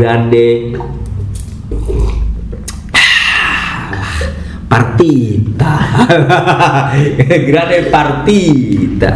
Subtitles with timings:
[0.00, 0.72] Grande
[4.64, 5.72] Partita
[7.52, 9.12] Grande Partita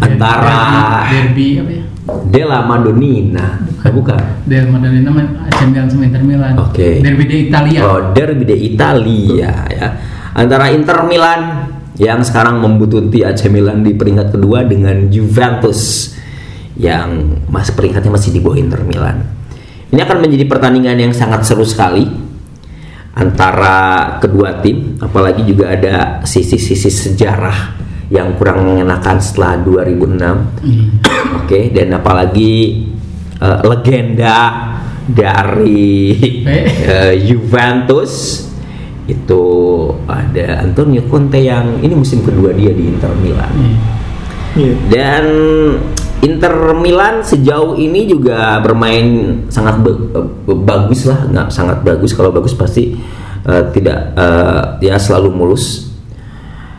[0.00, 1.84] antara derby, derby apa ya?
[2.32, 5.12] Della Madonnina Eh, bukan Del Madonnina
[5.52, 6.52] AC Milan sama Inter Milan.
[6.56, 7.00] Oke.
[7.04, 7.80] Derby di Italia.
[7.84, 9.88] Oh, derby di Italia ya.
[10.32, 11.40] Antara Inter Milan
[12.00, 16.12] yang sekarang membutuhkan AC Milan di peringkat kedua dengan Juventus
[16.80, 19.20] yang masih peringkatnya masih di bawah Inter Milan.
[19.92, 22.08] Ini akan menjadi pertandingan yang sangat seru sekali
[23.12, 27.76] antara kedua tim, apalagi juga ada sisi-sisi sejarah
[28.08, 30.24] yang kurang mengenakan setelah 2006.
[30.24, 30.88] Hmm.
[31.44, 32.86] Oke, dan apalagi
[33.36, 34.38] eh, legenda
[35.04, 38.46] dari eh, Juventus
[39.10, 39.44] itu
[40.06, 43.52] ada Antonio Conte yang ini musim kedua dia di Inter Milan.
[43.58, 43.74] Iya.
[44.50, 44.74] Iya.
[44.90, 45.24] Dan
[46.20, 49.04] Inter Milan sejauh ini juga bermain
[49.48, 49.96] sangat be-
[50.44, 52.12] be- bagus lah, nggak sangat bagus.
[52.12, 52.92] Kalau bagus pasti
[53.42, 55.88] eh, tidak eh, ya selalu mulus.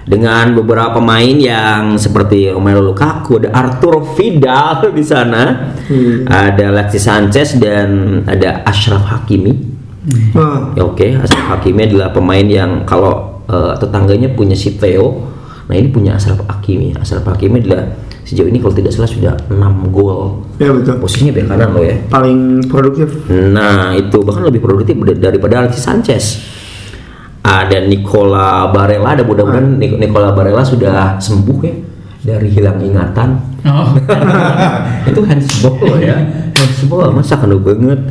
[0.02, 5.73] Dengan beberapa pemain yang seperti Romelu Lukaku, ada Arturo Vidal di sana,
[6.25, 9.53] ada Alexis Sanchez dan ada Ashraf Hakimi.
[10.34, 15.22] Ah, Ya, Oke, Ashraf Hakimi adalah pemain yang kalau eh, tetangganya punya si Theo,
[15.66, 16.94] nah ini punya Ashraf Hakimi.
[16.94, 17.86] Ashraf Hakimi adalah
[18.32, 19.60] sejauh ini kalau tidak salah sudah 6
[19.92, 20.40] gol.
[20.56, 20.96] ya betul.
[20.98, 21.96] Posisinya bek kanan loh ya.
[22.08, 23.12] Paling produktif.
[23.28, 26.24] Nah, itu bahkan lebih produktif dar- daripada Alexis Sanchez.
[27.42, 31.74] Ada Nicola Barella, ada mudah-mudahan Nic- Nicola Barella sudah sembuh ya
[32.24, 33.30] dari hilang ingatan.
[33.62, 33.94] Oh.
[35.09, 36.18] itu handsball loh ya
[36.58, 38.02] handsball masa kena banget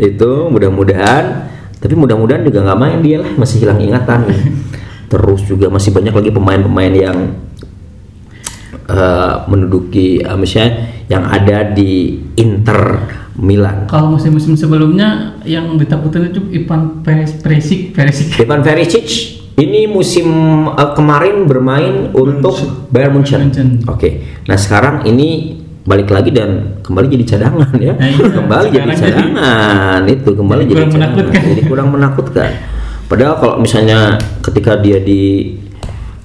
[0.00, 1.44] itu mudah-mudahan
[1.76, 4.24] tapi mudah-mudahan juga nggak main dia lah masih hilang ingatan
[5.12, 7.16] terus juga masih banyak lagi pemain-pemain yang
[8.86, 10.72] eh, menduduki eh, misalnya
[11.06, 12.98] yang ada di Inter
[13.36, 18.32] Milan Kalau musim-musim sebelumnya yang ditakutin itu Ivan Peres Peresik Peresik.
[18.40, 19.06] Ivan Perisic
[19.56, 20.28] ini musim
[20.68, 23.48] eh, kemarin bermain untuk Bayern Munchen.
[23.48, 23.68] Munchen.
[23.88, 24.40] Oke.
[24.44, 27.94] Nah, sekarang ini balik lagi dan kembali jadi cadangan ya.
[27.94, 28.26] Nah, iya.
[28.26, 31.14] kembali jadi Sekarang jadi- cadangan itu kembali Jadi jadi kurang cadangan.
[31.14, 31.42] menakutkan.
[31.46, 32.50] Jadi kurang menakutkan.
[33.06, 33.98] Padahal kalau misalnya
[34.42, 35.54] ketika dia di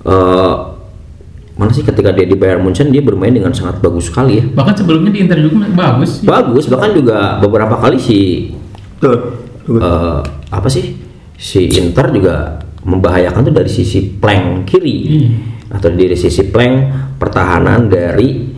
[0.03, 0.53] eh,
[1.61, 4.43] mana sih ketika dia di Bayern Munchen dia bermain dengan sangat bagus sekali ya.
[4.49, 6.25] Bahkan sebelumnya di Inter juga bagus.
[6.25, 8.49] Bagus bahkan juga beberapa kali si.
[8.97, 9.45] Betul.
[9.77, 10.97] eh, apa sih
[11.37, 12.35] si Inter juga
[12.81, 15.29] membahayakan tuh dari sisi plank kiri Hmm.
[15.77, 16.73] atau dari sisi plank
[17.15, 18.49] pertahanan dari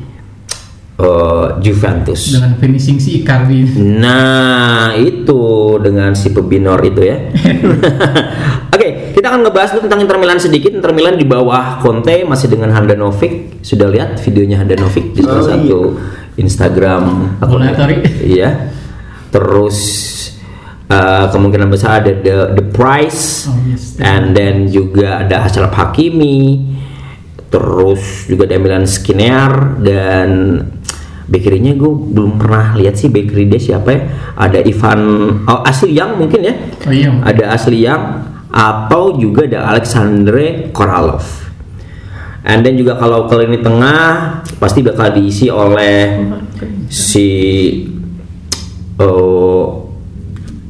[0.94, 2.32] eh, Juventus.
[2.32, 3.66] Dengan finishing si Icardi.
[3.84, 5.44] Nah itu
[5.82, 7.18] dengan si pebinor itu ya.
[8.74, 10.70] Oke kita akan ngebahas dulu tentang Inter Milan sedikit.
[10.70, 13.62] Inter Milan di bawah Conte masih dengan Handanovic.
[13.62, 15.80] Sudah lihat videonya Handanovic di salah Oh, satu
[16.36, 17.04] Instagram
[17.38, 18.02] akun- Bonatori.
[18.20, 18.74] Iya.
[19.30, 19.78] Terus
[20.86, 23.98] eh, kemungkinan besar ada the the price Oh, yes.
[23.98, 26.70] and then juga ada Ashraf Hakimi
[27.48, 30.58] terus juga ada Milan Skriniar dan
[31.24, 34.02] backerinya gue belum pernah lihat sih bakery dia siapa ya
[34.36, 35.02] ada Ivan
[35.46, 36.54] oh Asli Yang mungkin ya
[36.84, 37.10] Oh iya.
[37.22, 38.02] ada Asli Yang
[38.54, 41.26] atau juga ada Alexandre Koralov
[42.46, 46.22] and then juga kalau ke lini tengah pasti bakal diisi oleh
[46.86, 47.30] si
[49.02, 49.90] oh,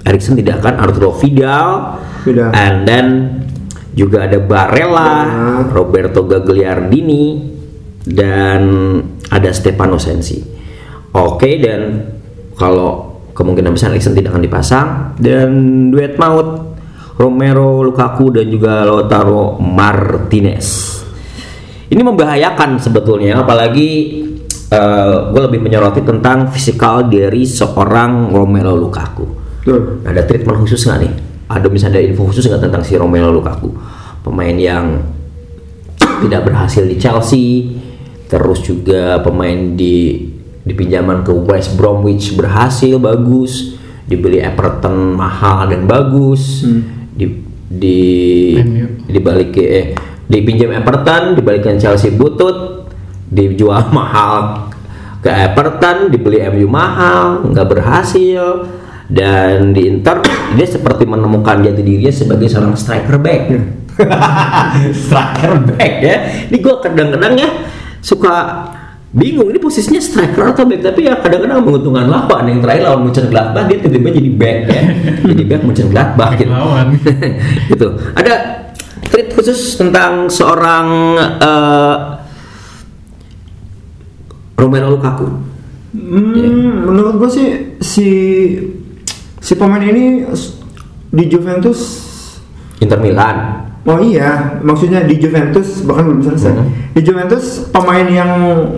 [0.07, 2.49] Erikson tidak akan Arturo Vidal Vidal.
[2.55, 3.07] and then
[3.94, 5.69] juga ada Barella, Barella.
[5.69, 7.53] Roberto Gagliardini
[8.01, 8.61] dan
[9.29, 10.41] ada Stefano Sensi.
[11.13, 12.01] Oke dan
[12.57, 14.88] kalau kemungkinan besar Erikson tidak akan dipasang
[15.21, 15.50] dan
[15.94, 16.72] duet maut
[17.13, 21.00] Romero Lukaku dan juga Lautaro Martinez.
[21.90, 24.24] Ini membahayakan sebetulnya apalagi
[25.30, 29.25] gue lebih menyoroti tentang fisikal dari seorang Romero Lukaku.
[29.62, 30.01] Betul.
[30.04, 31.13] Ada treatment khusus nggak nih?
[31.54, 33.69] Ada misalnya ada info khusus nggak tentang si Romelu Lukaku?
[34.25, 35.00] Pemain yang
[36.25, 37.77] tidak berhasil di Chelsea,
[38.25, 40.25] terus juga pemain di
[40.63, 43.75] dipinjaman ke West Bromwich berhasil bagus,
[44.07, 46.63] dibeli Everton mahal dan bagus,
[47.13, 47.25] di
[47.74, 48.00] di
[49.10, 49.86] dibalik ke eh,
[50.27, 52.89] dipinjam Everton, dibalikin Chelsea butut,
[53.30, 54.69] dijual mahal
[55.24, 58.68] ke Everton, dibeli MU mahal, nggak berhasil
[59.07, 60.19] dan di Inter
[60.57, 63.44] dia seperti menemukan jati dirinya sebagai seorang striker back.
[65.06, 66.15] striker back ya.
[66.50, 67.50] Ini gue kadang-kadang ya
[68.04, 68.36] suka
[69.13, 73.65] bingung ini posisinya striker atau back tapi ya kadang-kadang menguntungkan lawan yang terakhir lawan Mönchengladbach
[73.69, 74.83] dia tiba-tiba jadi back ya
[75.30, 76.88] jadi back Mönchengladbach gitu Lawan.
[77.71, 77.88] gitu.
[78.18, 78.33] Ada
[79.13, 80.88] treat khusus tentang seorang
[81.38, 81.95] eh,
[84.57, 85.30] Romelu Lukaku.
[85.94, 88.10] Hmm, menurut gue sih si
[89.38, 90.25] si pemain ini
[91.13, 92.10] di Juventus
[92.81, 93.69] Inter Milan.
[93.83, 96.56] Oh iya, maksudnya di Juventus bahkan belum selesai.
[96.56, 96.68] Mhm.
[96.95, 98.31] Di Juventus pemain yang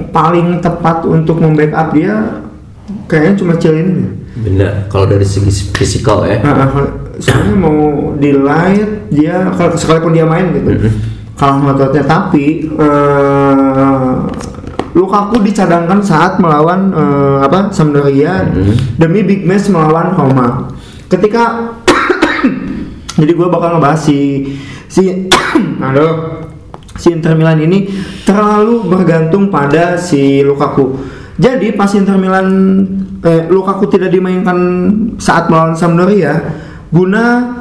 [0.09, 2.41] paling tepat untuk membackup dia
[3.05, 4.05] kayaknya cuma Cielini.
[4.35, 4.89] Bener.
[4.89, 6.41] Kalau dari segi fisikal ya.
[6.41, 6.89] Nah, ah,
[7.21, 7.77] soalnya mau
[8.17, 10.91] di light dia kalau sekalipun dia main gitu Mhm.
[11.37, 14.13] kalah ngototnya tapi eh,
[14.95, 18.95] Lukaku dicadangkan saat melawan eh, apa Sampdoria Mhm.
[18.95, 20.71] demi big match melawan Roma.
[21.05, 21.74] Ketika
[23.15, 24.19] jadi gue bakal ngebahas si
[24.91, 25.31] si
[25.87, 26.45] aduh
[26.95, 27.91] si Inter Milan ini
[28.23, 30.95] terlalu bergantung pada si Lukaku.
[31.35, 32.47] Jadi pas Inter Milan
[33.19, 34.57] eh, Lukaku tidak dimainkan
[35.19, 36.39] saat melawan Sampdoria
[36.95, 37.59] guna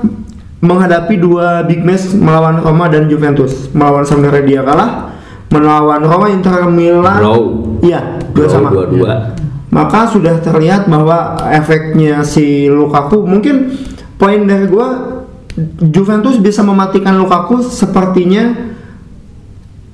[0.62, 3.74] menghadapi dua big match melawan Roma dan Juventus.
[3.74, 5.10] Melawan Sampdoria dia kalah,
[5.50, 7.18] melawan Roma Inter Milan.
[7.82, 8.70] Iya, dua sama.
[8.70, 9.34] dua-dua.
[9.74, 13.74] Maka sudah terlihat bahwa efeknya si Lukaku mungkin
[14.14, 15.23] poin dari gua
[15.78, 18.74] Juventus bisa mematikan Lukaku sepertinya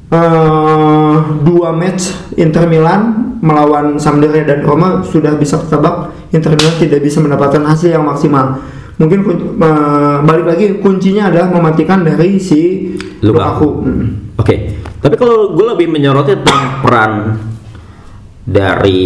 [0.08, 7.00] eh, dua match Inter Milan melawan Sampdoria dan Roma sudah bisa ketebak Inter Milan tidak
[7.04, 8.56] bisa mendapatkan hasil yang maksimal.
[8.96, 9.20] Mungkin
[9.60, 13.28] eh, balik lagi kuncinya adalah mematikan dari si Lukaku.
[13.28, 13.68] Lukaku.
[13.84, 14.08] Mm.
[14.40, 14.56] Oke.
[15.00, 17.12] Tapi kalau gue lebih menyoroti tentang peran
[18.44, 19.00] dari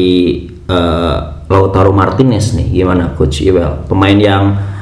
[0.66, 1.18] eh,
[1.50, 3.86] Lautaro Martinez nih, gimana Coach Iwel?
[3.86, 4.73] Pemain yang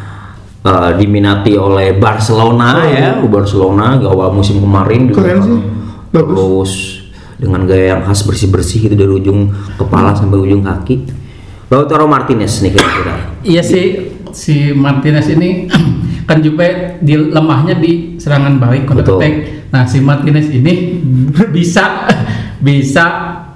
[0.62, 5.60] eh, diminati oleh Barcelona Oh, ya, Barcelona awal musim kemarin juga Keren sih.
[6.08, 6.34] Bagus.
[6.36, 6.72] terus
[7.36, 11.02] dengan gaya yang khas bersih-bersih gitu dari ujung kepala sampai ujung kaki.
[11.66, 13.14] Lautaro Martinez nih kira-kira.
[13.42, 13.84] Iya sih
[14.30, 15.66] si Martinez ini
[16.28, 19.18] kan juga di lemahnya di serangan balik counter Betul.
[19.18, 19.34] attack.
[19.68, 21.02] Nah si Martinez ini
[21.56, 22.06] bisa
[22.58, 23.04] bisa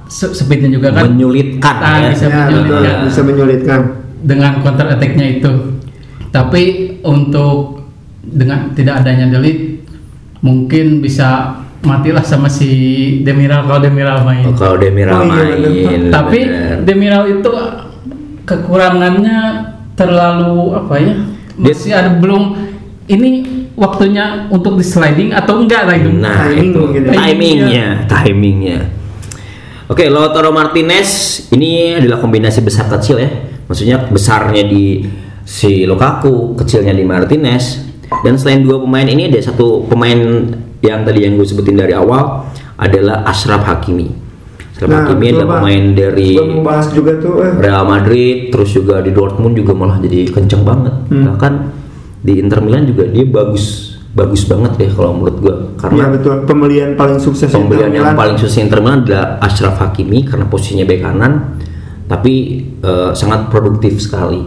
[0.07, 2.11] se- speednya juga kan Menyulitkan Ah, ya.
[2.11, 3.81] bisa Ya, betul, menyulitkan bisa menyulitkan.
[4.19, 5.53] dengan counter attack-nya itu.
[6.37, 6.63] Tapi
[7.01, 7.81] untuk
[8.21, 9.81] dengan tidak adanya delete
[10.45, 12.69] mungkin bisa matilah sama si
[13.25, 14.45] Demiral kalau Demiral main.
[14.45, 15.57] Oh, kalau Demiral Oh, iya, main.
[15.57, 16.13] bener.
[16.13, 16.77] Tapi bener.
[16.85, 17.51] Demiral itu
[18.45, 19.39] kekurangannya
[19.97, 21.15] terlalu apa ya?
[21.57, 22.43] Dia- Masih ada belum
[23.07, 23.31] ini
[23.79, 26.11] waktunya untuk di sliding atau enggak lah itu.
[26.13, 27.01] Nah itu ya.
[27.15, 28.79] timingnya, timingnya.
[29.87, 31.09] Oke, Lautaro Martinez
[31.55, 33.31] ini adalah kombinasi besar kecil ya.
[33.71, 35.07] Maksudnya besarnya di
[35.47, 37.87] si Lukaku, kecilnya di Martinez.
[38.07, 40.19] Dan selain dua pemain ini ada satu pemain
[40.83, 42.47] yang tadi yang gue sebutin dari awal
[42.79, 44.11] adalah Ashraf Hakimi.
[44.75, 46.29] Ashraf Hakimi betul, adalah pemain dari
[46.93, 47.53] juga tuh eh.
[47.63, 50.95] Real Madrid, terus juga di Dortmund juga malah jadi kenceng banget.
[51.11, 51.25] Hmm.
[51.35, 51.53] Bahkan
[52.23, 56.91] di Inter Milan juga dia bagus bagus banget deh kalau menurut Iya karena betul pembelian
[56.97, 58.17] paling sukses pembelian Inter yang Milan.
[58.17, 61.33] paling susah Inter Milan adalah Ashraf Hakimi karena posisinya bek kanan
[62.09, 64.41] tapi eh, sangat produktif sekali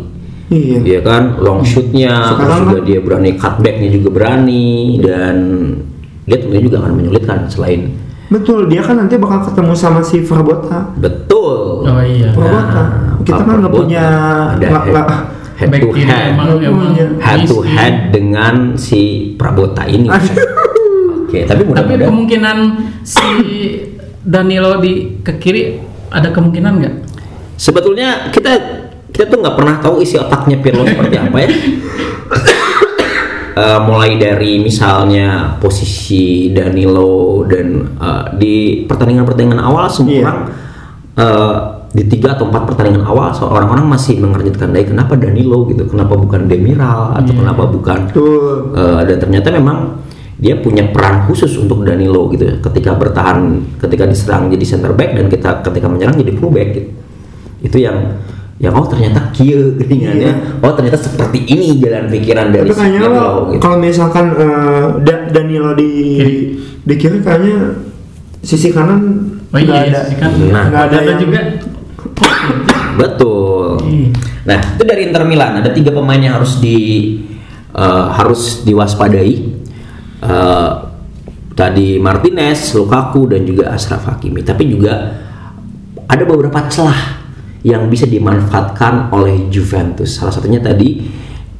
[0.50, 0.78] Iya.
[0.82, 4.68] Iya kan long shootnya terus Sekarang juga kan- dia berani cutbacknya juga berani
[4.98, 5.36] dan
[6.24, 7.82] dia tentunya juga akan menyulitkan selain
[8.30, 10.94] Betul, dia kan nanti bakal ketemu sama si Verbota.
[10.96, 12.30] betul Oh iya.
[12.30, 12.84] Verbota.
[13.20, 14.06] Kita kan nggak punya
[14.52, 15.26] ada nggak- head, nggak-
[15.56, 17.06] head Back to head emang punya.
[17.20, 17.74] head to miskin.
[17.76, 19.02] head dengan si
[19.34, 20.10] Prabota ini.
[21.20, 22.58] Oke, tapi Tapi mudah-mudahan kemungkinan
[23.04, 23.26] si
[24.20, 25.78] Danilo di ke kiri
[26.08, 26.96] ada kemungkinan nggak?
[27.56, 28.56] sebetulnya kita
[29.10, 31.50] kita tuh nggak pernah tahu isi otaknya Pirlo seperti apa ya.
[33.60, 38.56] Eh, mulai dari misalnya posisi Danilo dan eh, di
[38.88, 40.24] pertandingan-pertandingan awal semua Iya.
[40.24, 40.40] orang
[41.20, 41.56] eh,
[41.90, 46.16] di tiga atau empat pertandingan awal so- orang-orang masih mengerjitkan dari kenapa Danilo gitu, kenapa
[46.16, 47.40] bukan Demiral atau Iya.
[47.44, 48.00] kenapa bukan.
[48.80, 49.78] Eh, dan ternyata memang
[50.40, 52.56] dia punya peran khusus untuk Danilo gitu ya.
[52.64, 56.90] ketika bertahan ketika diserang jadi center back dan kita ketika menyerang jadi full back gitu.
[57.60, 58.24] itu yang
[58.60, 63.00] yang oh ternyata kia geningannya oh ternyata seperti ini jalan pikiran dari Tapi si kayaknya
[63.02, 63.60] Danilo lo, gitu.
[63.64, 65.92] kalau misalkan eh, Da- Danilo di
[66.80, 67.80] di kiri kayaknya
[68.40, 69.02] sisi kanan
[69.50, 70.66] Oh nggak iya, ada sisi kan Nah.
[70.70, 71.40] nggak ada, yang juga.
[72.96, 73.82] betul.
[73.82, 74.08] Iya.
[74.46, 75.58] nah itu dari Inter Milan.
[75.58, 76.78] Ada tiga pemain yang harus di
[77.72, 79.34] eh, harus diwaspadai.
[80.20, 80.70] Eh,
[81.54, 84.44] tadi Martinez, Lukaku dan juga Ashraf Hakimi.
[84.44, 85.16] Tapi juga
[86.06, 87.19] ada beberapa celah
[87.66, 90.16] yang bisa dimanfaatkan oleh Juventus.
[90.16, 91.04] Salah satunya tadi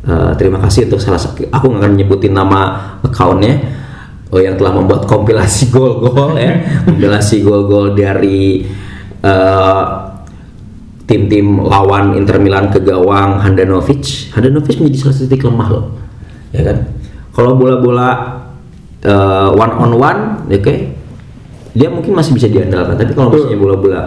[0.08, 3.60] eh, terima kasih untuk salah satu aku nggak akan nyebutin nama akunnya
[4.32, 8.64] oh, yang telah membuat kompilasi gol-gol ya, kompilasi gol-gol dari
[9.20, 9.84] eh,
[11.10, 14.32] tim-tim lawan Inter Milan ke gawang Handanovic.
[14.38, 15.86] Handanovic menjadi salah satu titik lemah loh,
[16.54, 16.78] ya kan?
[17.34, 18.10] Kalau bola-bola
[19.04, 20.74] eh, one on one, oke,
[21.74, 22.96] dia mungkin masih bisa diandalkan.
[22.96, 24.02] Tapi kalau misalnya bola-bola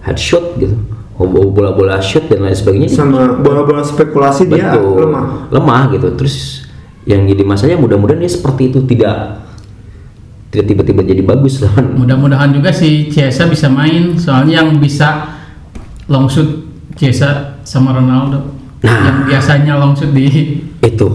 [0.00, 5.08] headshot gitu, bola-bola shoot dan lain sebagainya sama bola-bola spekulasi dia Betul.
[5.08, 5.24] lemah.
[5.48, 6.08] Lemah gitu.
[6.12, 6.68] Terus
[7.08, 9.46] yang jadi masalahnya mudah-mudahan dia seperti itu tidak
[10.52, 15.36] tidak tiba-tiba jadi bagus lawan Mudah-mudahan juga si Ciesa bisa main, soalnya yang bisa
[16.12, 18.52] long shoot Ciesa sama Ronaldo.
[18.84, 19.08] Nah.
[19.08, 20.28] Yang biasanya long shoot di
[20.84, 21.08] itu.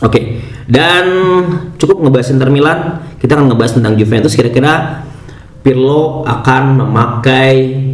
[0.00, 0.20] Oke.
[0.68, 1.04] Dan
[1.80, 2.78] cukup ngebahas Inter Milan.
[3.16, 4.36] Kita akan ngebahas tentang Juventus.
[4.36, 5.04] Kira-kira
[5.64, 7.87] Pirlo akan memakai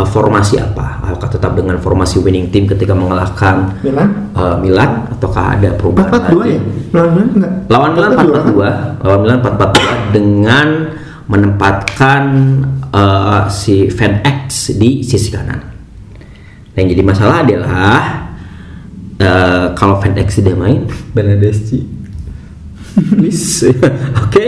[0.00, 5.60] uh, formasi apa apakah tetap dengan formasi winning team ketika mengalahkan Milan uh, Milan ataukah
[5.60, 6.56] ada perubahan 4-4-2 lagi?
[6.56, 6.60] ya
[6.96, 8.44] lawan Milan enggak Lawan Milan 4-4-2 kan?
[8.48, 10.68] 4-4-2, lawan Milan 4-4-2 dengan
[11.30, 12.22] menempatkan
[12.90, 15.62] uh, si Van X di sisi kanan.
[16.74, 17.98] Yang jadi masalah adalah
[19.22, 20.90] uh, kalau Van X tidak main,
[23.14, 23.70] please,
[24.26, 24.44] oke.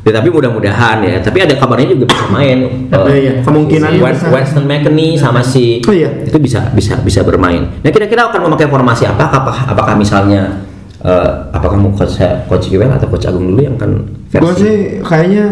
[0.00, 1.20] Ya, tapi mudah-mudahan ya.
[1.20, 2.88] Tapi ada kabarnya juga bisa main.
[2.88, 3.32] Uh, Iya, iya.
[3.40, 4.26] Kemungkinan si West-.
[4.26, 6.08] Weston McKennie sama si Oh, iya.
[6.24, 7.68] itu bisa bisa bisa bermain.
[7.78, 9.28] Nah kira-kira akan memakai formasi apa?
[9.28, 10.64] Apakah apakah misalnya
[10.98, 12.16] eh, apakah mau coach
[12.46, 13.90] coach Iwel atau coach Agung dulu yang akan
[14.30, 14.56] Gue versi?
[14.58, 15.46] sih kayaknya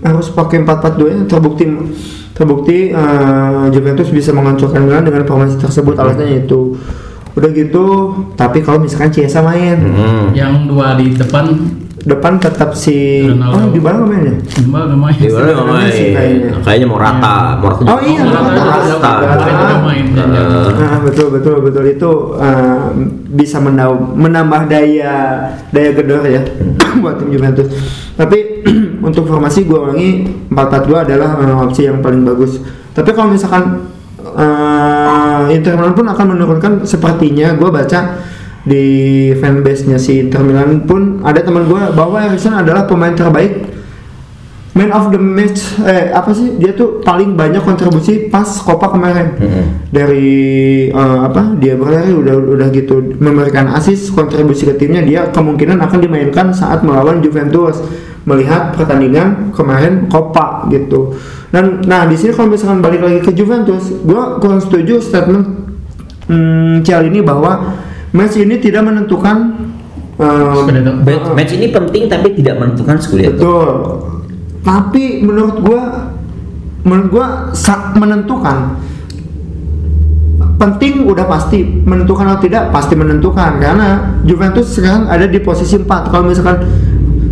[0.00, 1.64] harus pakai 4-4-2 ya terbukti
[2.30, 6.76] terbukti eh, Juventus bisa menghancurkan Milan dengan formasi tersebut alasannya itu
[7.30, 7.84] udah gitu
[8.34, 10.32] tapi kalau misalkan Chiesa main Hmm.
[10.32, 11.52] yang dua di depan
[12.00, 13.60] depan tetap si Ronaldo.
[13.60, 15.16] oh di mana main ya Mbak udah main.
[15.20, 15.92] Di mana main?
[15.92, 16.50] sih kayaknya.
[16.64, 17.82] Kayaknya mau rata, mau rata.
[17.84, 19.12] Oh iya, juga- Rata.
[20.80, 22.80] Nah, betul betul betul itu eh,
[23.30, 25.14] bisa menambah, menambah daya
[25.70, 26.40] daya gedor ya
[27.04, 27.68] buat tim Juventus.
[28.16, 28.64] Tapi
[29.06, 30.10] untuk formasi gue ulangi
[30.48, 32.64] 4-4-2 adalah eh, opsi yang paling bagus.
[32.90, 33.92] Tapi kalau misalkan
[34.24, 38.00] eh, Inter Milan pun akan menurunkan sepertinya gue baca
[38.64, 38.84] di
[39.40, 43.80] fanbase-nya si Inter Milan pun ada teman gue bahwa Erikson adalah pemain terbaik
[44.70, 49.34] Man of the match eh apa sih dia tuh paling banyak kontribusi pas Copa kemarin
[49.34, 49.90] Mm-mm.
[49.90, 55.82] dari eh, apa dia berlari udah udah gitu memberikan asis kontribusi ke timnya dia kemungkinan
[55.82, 57.82] akan dimainkan saat melawan Juventus
[58.22, 61.18] melihat pertandingan kemarin Copa gitu
[61.50, 65.50] dan nah di sini kalau misalkan balik lagi ke Juventus gua kurang setuju statement
[66.30, 67.74] hmm, Cialini bahwa
[68.10, 69.36] match ini tidak menentukan
[70.18, 70.92] eh, Scudetto.
[71.02, 73.34] Match, match ini penting tapi tidak menentukan Scudetto.
[73.36, 73.68] Betul.
[74.60, 75.82] Tapi menurut gua
[76.84, 77.26] menurut gua
[77.96, 78.80] menentukan
[80.60, 85.88] penting udah pasti menentukan atau tidak pasti menentukan karena Juventus sekarang ada di posisi 4
[86.12, 86.60] kalau misalkan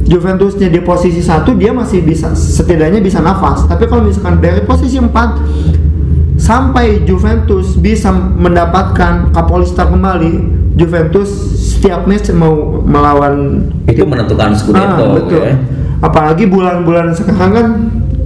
[0.08, 4.96] Juventusnya di posisi satu dia masih bisa setidaknya bisa nafas tapi kalau misalkan dari posisi
[4.96, 10.32] 4 sampai Juventus bisa mendapatkan Kapolista kembali
[10.78, 15.02] Juventus setiap match mau melawan Itu menentukan Scudetto.
[15.02, 15.42] Ah, betul.
[15.42, 15.54] ya.
[15.98, 17.66] Apalagi bulan-bulan sekarang kan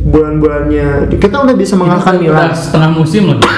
[0.04, 2.52] bulan-bulannya kita udah bisa mengalahkan Milan.
[2.52, 3.48] Udah setengah musim lagi.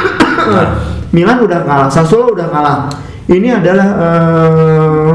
[1.17, 2.79] Milan udah kalah, Sassuolo udah kalah.
[3.25, 5.11] Ini adalah eh,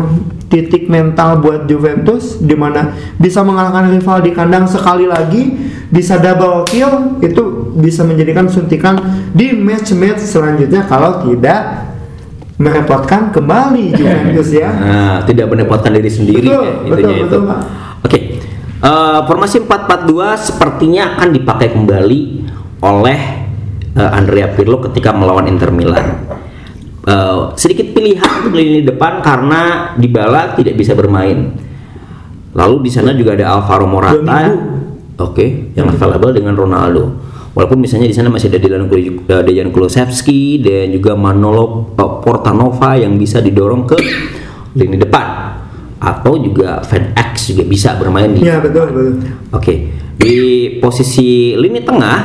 [0.50, 5.54] titik mental buat Juventus di mana bisa mengalahkan rival di kandang sekali lagi,
[5.94, 8.98] bisa double kill itu bisa menjadikan suntikan
[9.32, 11.89] di match-match selanjutnya kalau tidak
[12.60, 14.70] merepotkan kembali Juventus ya.
[14.70, 17.24] Nah, tidak menepotkan diri sendiri Betul, ya, betul, intinya itu.
[17.26, 17.60] betul, Pak.
[18.06, 18.20] Oke.
[18.80, 22.22] Eh, formasi 442 sepertinya akan dipakai kembali
[22.80, 23.20] oleh
[23.96, 26.08] eh, Andrea Pirlo ketika melawan Inter Milan.
[27.04, 31.56] Eh, sedikit pilihan untuk lini depan karena Dybala tidak bisa bermain.
[32.56, 34.40] Lalu di sana juga ada Alvaro Morata.
[35.20, 37.29] Oke, yang available dengan Ronaldo.
[37.50, 43.18] Walaupun misalnya di sana masih ada Kul- eh, Dejan Kulusevski dan juga Manolo Portanova yang
[43.18, 43.98] bisa didorong ke
[44.78, 45.58] lini depan
[46.00, 49.20] atau juga Van X juga bisa bermain di Ya betul betul.
[49.52, 50.36] Oke, di
[50.80, 52.20] posisi lini tengah,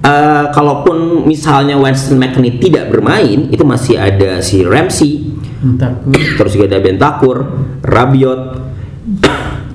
[0.00, 5.98] eh, kalaupun misalnya Winston McKennie tidak bermain, itu masih ada si Ramsey, Entar
[6.38, 7.36] terus juga ada Bentakur,
[7.82, 8.42] Rabiot,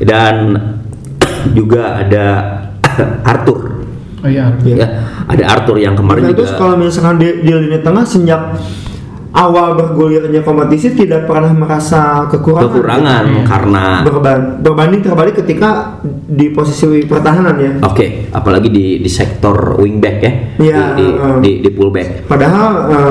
[0.01, 0.35] dan
[1.57, 2.25] juga ada
[3.33, 3.72] Arthur.
[4.23, 4.55] Oh iya.
[4.59, 4.75] Iya.
[4.77, 4.87] Ya,
[5.25, 6.57] ada Arthur yang kemarin Juventus juga.
[6.57, 8.41] kalau misalkan di, di lini tengah sejak
[9.33, 12.69] awal bergulirnya kompetisi tidak pernah merasa kekurangan.
[12.69, 13.43] kekurangan Iya.
[13.43, 17.71] karena Berban- berbanding terbalik ketika di posisi pertahanan ya.
[17.81, 21.37] oke apalagi di di sektor wingback ya Iya, di, di, eh.
[21.41, 22.65] di, di fullback Padahal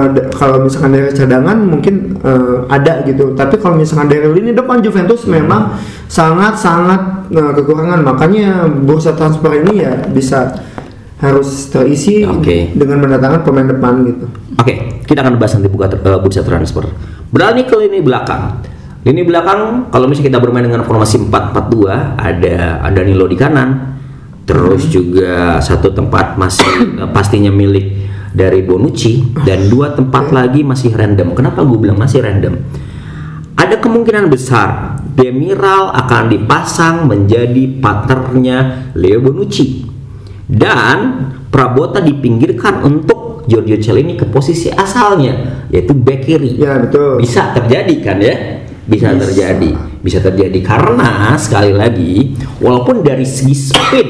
[0.09, 4.79] d- kalau misalkan dari cadangan mungkin eh, ada gitu, tapi kalau misalkan dari lini depan
[4.79, 5.75] Juventus memang
[6.07, 7.99] sangat-sangat eh, kekurangan.
[8.01, 10.55] Makanya bursa transfer ini ya bisa
[11.23, 12.75] harus terisi Oke.
[12.75, 14.27] dengan mendatangkan pemain depan gitu.
[14.59, 14.75] Oke,
[15.07, 16.83] kita akan bahas nanti buka ter- eh, bursa transfer.
[17.31, 18.59] Beralih ke lini belakang.
[19.07, 23.95] Lini belakang kalau misalnya kita bermain dengan formasi 4-4-2 ada ada Danilo di kanan.
[24.43, 30.91] Terus juga satu tempat masih eh, pastinya milik dari Bonucci dan dua tempat lagi masih
[30.91, 31.39] random.
[31.39, 32.59] Kenapa gue bilang masih random?
[33.55, 39.92] Ada kemungkinan besar Demiral akan dipasang menjadi partnernya Leo Bonucci
[40.53, 40.99] dan
[41.53, 46.57] Prabota dipinggirkan untuk Giorgio Chiellini ke posisi asalnya yaitu back kiri.
[46.61, 47.21] Ya betul.
[47.21, 48.35] Bisa terjadi kan ya?
[48.85, 49.21] Bisa, Bisa.
[49.29, 49.71] terjadi.
[50.03, 54.09] Bisa terjadi karena sekali lagi walaupun dari segi speed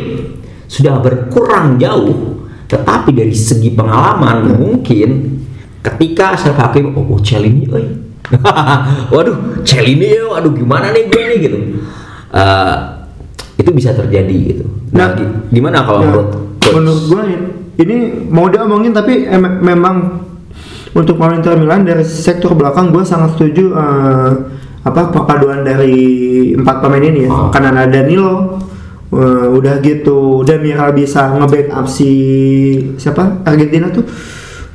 [0.71, 5.11] sudah berkurang jauh, tetapi dari segi pengalaman mungkin
[5.85, 7.87] ketika Ashraf Hakim oh, oh Celini euy.
[9.13, 11.59] waduh, Celini ya, waduh gimana nih gue nih gitu.
[12.33, 12.77] Eh,
[13.55, 14.65] itu bisa terjadi gitu.
[14.91, 16.29] Nah, Nah, gi- gimana kalau Ya, menurut
[16.59, 16.73] coach?
[16.73, 17.23] menurut gua
[17.75, 20.21] ini mau diomongin tapi em- memang
[20.93, 24.31] untuk Inter Milan dari sektor belakang gue sangat setuju eh,
[24.83, 25.97] apa perpaduan dari
[26.53, 27.49] empat pemain ini ya Oh.
[27.49, 28.61] karena ada Danilo
[29.11, 32.11] eh, udah gitu Demiral bisa nge-backup si
[32.95, 34.05] siapa Argentina tuh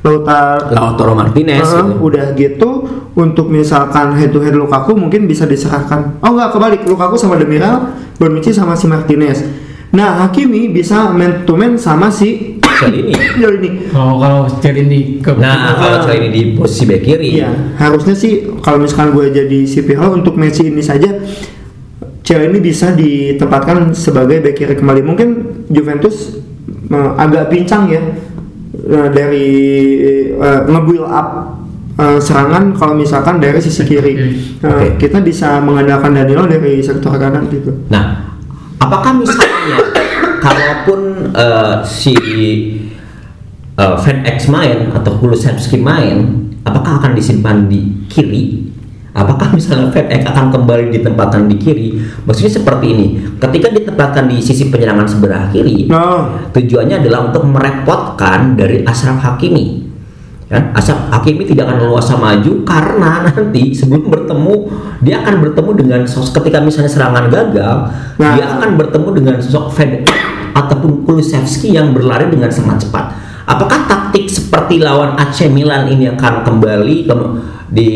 [0.06, 1.92] Lautaro Lautaro Martinez Heeh, gitu.
[1.98, 2.70] udah gitu
[3.18, 7.98] untuk misalkan head to head Lukaku mungkin bisa diserahkan oh enggak kebalik Lukaku sama Demiral
[8.16, 9.42] Bonucci sama si Martinez
[9.90, 13.12] nah Hakimi bisa man to man sama si Celini.
[13.42, 18.14] Ya ini Kalau kalau Celini ke Nah, kalau Celini di posisi back kiri, Iya, harusnya
[18.14, 21.10] sih kalau misalkan gue jadi si Pirlo untuk Messi ini saja
[22.22, 25.02] cewek ini bisa ditempatkan sebagai back kiri kembali.
[25.02, 25.28] Mungkin
[25.74, 26.38] Juventus
[26.70, 28.02] eh, agak pincang ya
[28.88, 29.48] eh, dari
[30.34, 31.28] eh, nge-build up
[32.00, 34.14] eh, serangan kalau misalkan dari sisi kiri.
[34.16, 34.86] Eh, Oke.
[35.06, 37.86] Kita bisa mengandalkan Danilo dari sektor kanan gitu.
[37.92, 38.34] Nah,
[38.80, 39.78] apakah misalnya
[40.40, 42.16] kalaupun eh, si
[43.76, 48.67] eh, Van X main atau Kulusevski main, apakah akan disimpan di kiri?
[49.18, 51.88] Apakah misalnya X akan kembali ditempatkan di kiri?
[52.22, 53.06] Maksudnya seperti ini,
[53.42, 59.90] ketika ditempatkan di sisi penyerangan sebelah kiri, Nah, tujuannya adalah untuk merepotkan dari Ashraf Hakimi.
[60.46, 64.54] Ya, Ashraf Hakimi tidak akan leluasa maju karena nanti sebelum bertemu
[65.02, 67.74] dia akan bertemu dengan sosok ketika misalnya serangan gagal,
[68.22, 68.38] Nah.
[68.38, 70.06] dia akan bertemu dengan sosok Van
[70.62, 73.18] ataupun Kulusevski yang berlari dengan sangat cepat.
[73.48, 77.14] Apakah taktik seperti lawan AC Milan ini akan kembali ke,
[77.72, 77.90] di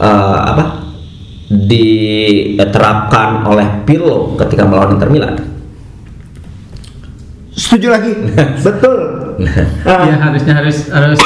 [0.00, 0.64] eh, apa?
[1.46, 5.36] diterapkan oleh Pirlo ketika melawan Inter Milan?
[7.56, 8.12] setuju lagi.
[8.66, 8.98] Betul.
[9.84, 11.20] Ah, ya harusnya harus harus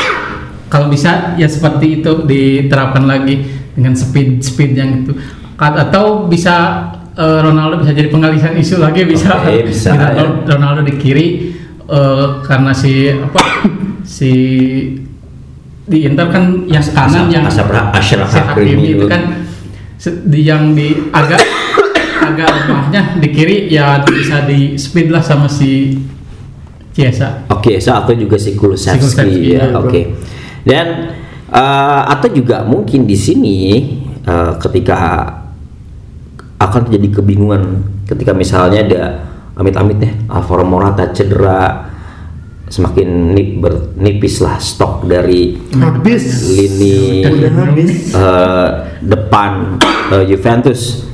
[0.66, 5.14] kalau bisa ya seperti itu diterapkan lagi dengan speed speed yang itu
[5.54, 10.26] atau bisa eh, Ronaldo bisa jadi pengalihan isu lagi bisa, Oke, bisa, Kita ya.
[10.42, 11.54] Ronaldo di kiri
[11.86, 13.42] eh, karena si apa
[14.18, 14.32] si
[15.90, 19.42] di Inter kan yang kanan yang Ashraf si Hakimi itu kan
[20.30, 21.42] di yang di agak
[22.30, 25.98] agak lemahnya di kiri ya bisa di speed lah sama si
[26.94, 29.70] Ciesa Oke, so atau juga si Kulusevski Si Kulusevski, ya.
[29.70, 30.00] ya, Oke.
[30.66, 30.86] Dan
[31.50, 33.58] eh, atau juga mungkin di sini
[34.22, 34.98] eh, ketika
[36.60, 37.62] akan terjadi kebingungan
[38.06, 39.02] ketika misalnya ada
[39.56, 41.89] amit-amit ya Alvaro Morata cedera
[42.70, 46.54] semakin nip, bernipis lah stok dari habis.
[46.54, 48.14] lini habis.
[48.14, 48.68] eh,
[49.02, 49.76] depan
[50.14, 51.10] eh, Juventus.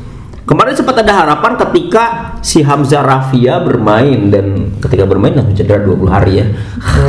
[0.46, 6.06] Kemarin sempat ada harapan ketika si Hamzah Rafia bermain dan ketika bermain langsung cedera 20
[6.06, 6.46] hari ya.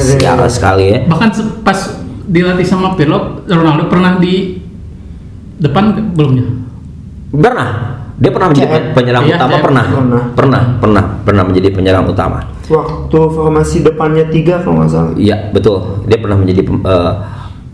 [0.02, 1.00] Sial sekali ya.
[1.06, 1.30] bahkan
[1.62, 4.58] pas dilatih sama Pirlo Ronaldo pernah di
[5.62, 6.44] depan belumnya
[7.28, 7.97] Pernah.
[8.18, 8.84] Dia pernah menjadi CF.
[8.98, 9.86] penyerang Iya, utama pernah.
[9.86, 10.22] Pernah.
[10.34, 12.40] Pernah, pernah, pernah menjadi penyerang utama.
[12.66, 15.14] Waktu formasi depannya tiga kalau nggak salah.
[15.14, 16.02] Iya, betul.
[16.10, 17.14] Dia pernah menjadi eh,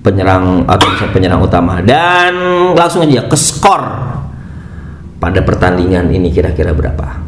[0.03, 2.35] penyerang atau penyerang utama dan
[2.75, 3.79] langsung aja ke skor
[5.17, 7.23] pada pertandingan ini kira-kira berapa?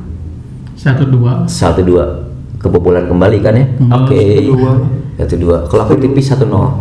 [0.76, 2.28] satu dua satu dua
[2.62, 4.72] kebobolan kembali kan ya Hmm, oke satu-dua.
[5.18, 6.78] satu dua kalau aku tipis satu nol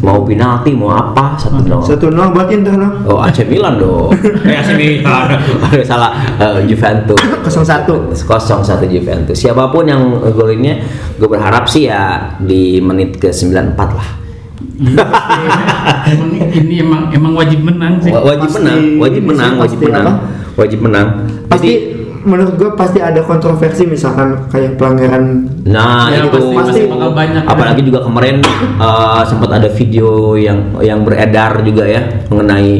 [0.00, 1.34] mau penalti mau apa?
[1.34, 1.80] Satu nol.
[1.80, 2.88] Satu nol buat Inter no.
[3.06, 4.10] oh AC Milan dong.
[4.48, 5.36] Eh AC Milan.
[5.88, 7.16] Salah Eh, Juventus.
[7.16, 7.46] 0-1.
[8.22, 9.34] kosong satu Juventus.
[9.34, 10.80] Siapa pun yang golinnya
[11.14, 14.08] gue berharap sih ya di menit ke 94 lah.
[16.02, 18.10] Emang ini emang emang wajib menang sih.
[18.10, 20.06] Wa- wajib Pasti menang wajib menang wajib menang.
[20.52, 21.06] Wajib menang.
[21.46, 26.34] Pasti Jadi, menurut gue pasti ada kontroversi misalkan kayak pelanggaran nah Ya, itu.
[26.34, 27.42] pasti, pasti bakal banyak.
[27.44, 28.36] Apalagi juga kemarin
[28.76, 32.72] uh, sempat ada video yang yang beredar juga ya mengenai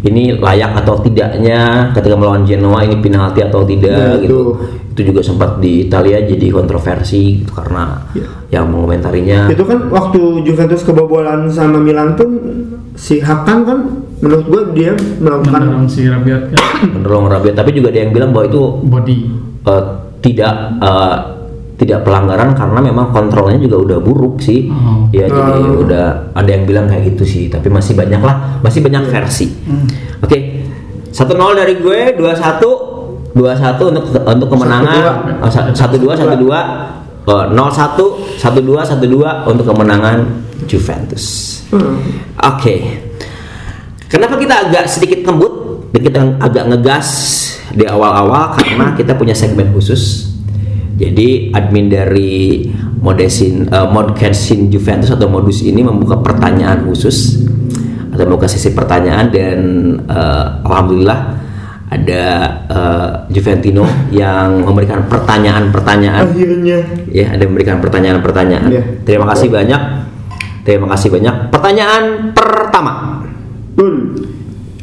[0.00, 4.56] ini layak atau tidaknya ketika melawan Genoa ini penalti atau tidak Ya, gitu.
[4.90, 8.26] Itu juga sempat di Italia jadi kontroversi gitu, karena Ya.
[8.50, 9.46] yang mengomentarinya.
[9.46, 12.28] Itu kan waktu Juventus kebobolan sama Milan pun
[12.96, 13.78] si Hakan kan
[14.20, 16.56] menurut gue dia melakukan mendorong si Rabiot ke
[16.94, 19.16] mendorong Rabiot tapi juga ada yang bilang bahwa itu body.
[19.64, 19.82] uh,
[20.20, 21.16] tidak uh,
[21.80, 24.68] tidak pelanggaran karena memang kontrolnya juga udah buruk sih.
[24.68, 25.08] Oh.
[25.10, 25.80] ya jadi Oh.
[25.80, 27.48] udah ada yang bilang kayak gitu sih.
[27.48, 28.60] Tapi masih banyak lah.
[28.60, 29.48] Masih banyak versi.
[30.20, 30.60] Oke.
[31.08, 32.70] Satu nol dari gue dua satu.
[33.32, 35.40] Dua satu untuk untuk kemenangan.
[35.40, 36.60] Oh, sa- satu dua satu dua.
[37.24, 40.20] Oh, nol satu satu dua satu dua untuk kemenangan
[40.68, 41.56] Juventus.
[41.72, 41.96] Hmm.
[42.36, 43.08] Oke.
[44.10, 47.08] Kenapa kita agak sedikit kembut dan kita agak ngegas
[47.70, 50.34] di awal-awal karena kita punya segmen khusus.
[51.00, 52.66] Jadi admin dari
[53.00, 57.40] Modesin eh, Modcastin Juventus atau modus ini membuka pertanyaan khusus
[58.12, 59.58] atau membuka sesi pertanyaan dan
[60.04, 61.20] eh, alhamdulillah
[61.88, 62.24] ada
[62.68, 66.78] eh, Juventino yang memberikan pertanyaan-pertanyaan Akhirnya.
[67.08, 68.68] ya ada memberikan pertanyaan-pertanyaan.
[68.68, 68.82] Iya.
[69.08, 69.82] Terima kasih banyak.
[70.60, 71.34] Terima kasih banyak.
[71.48, 73.09] Pertanyaan pertama
[73.80, 73.96] Betul.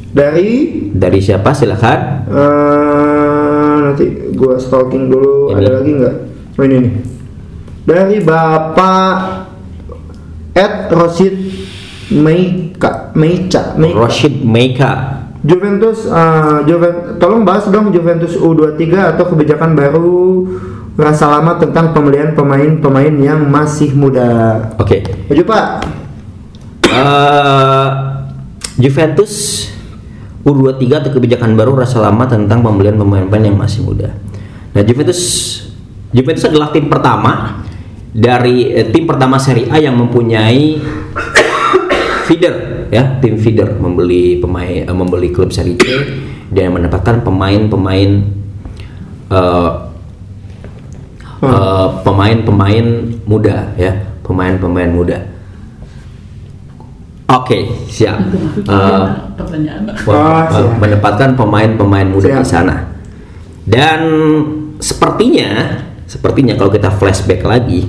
[0.10, 0.50] Dari
[0.90, 1.54] dari siapa?
[1.54, 2.00] Silakan.
[2.34, 5.62] eh nanti gua stalking dulu Ini.
[5.62, 6.16] ada lagi nggak?
[6.58, 6.94] Oh ini nih.
[7.86, 9.14] Dari Bapak
[10.58, 11.38] Ed Rosid
[12.10, 13.98] Meika Meica Meika.
[14.02, 14.92] Rashid Meika.
[15.46, 20.50] Juventus eh, Juven, tolong bahas dong Juventus U23 atau kebijakan baru
[20.98, 24.58] rasa lama tentang pembelian pemain-pemain yang masih muda.
[24.82, 25.06] Oke.
[25.30, 25.66] Maju Pak.
[26.90, 28.07] Eh,
[28.78, 29.66] Juventus
[30.46, 34.16] U23 atau kebijakan baru rasa lama tentang pembelian pemain-pemain yang masih muda.
[34.72, 35.20] Nah, Juventus
[36.16, 37.66] Juventus adalah tim pertama
[38.16, 40.80] dari eh, tim pertama Serie A yang mempunyai
[42.32, 45.86] feeder ya, tim feeder membeli pemain eh, membeli klub Serie C
[46.48, 48.10] dan mendapatkan pemain-pemain
[49.30, 49.72] eh,
[51.44, 52.86] eh, pemain-pemain
[53.28, 55.37] muda ya, pemain-pemain muda.
[57.28, 58.24] Oke, siap.
[58.64, 59.04] Eh,
[59.36, 60.80] pertanyaan Oh, Wah, siap.
[60.80, 62.48] menempatkan pemain-pemain muda di Siap.
[62.48, 62.88] sana.
[63.68, 64.00] Dan
[64.80, 65.76] sepertinya,
[66.08, 67.84] sepertinya kalau kita flashback lagi,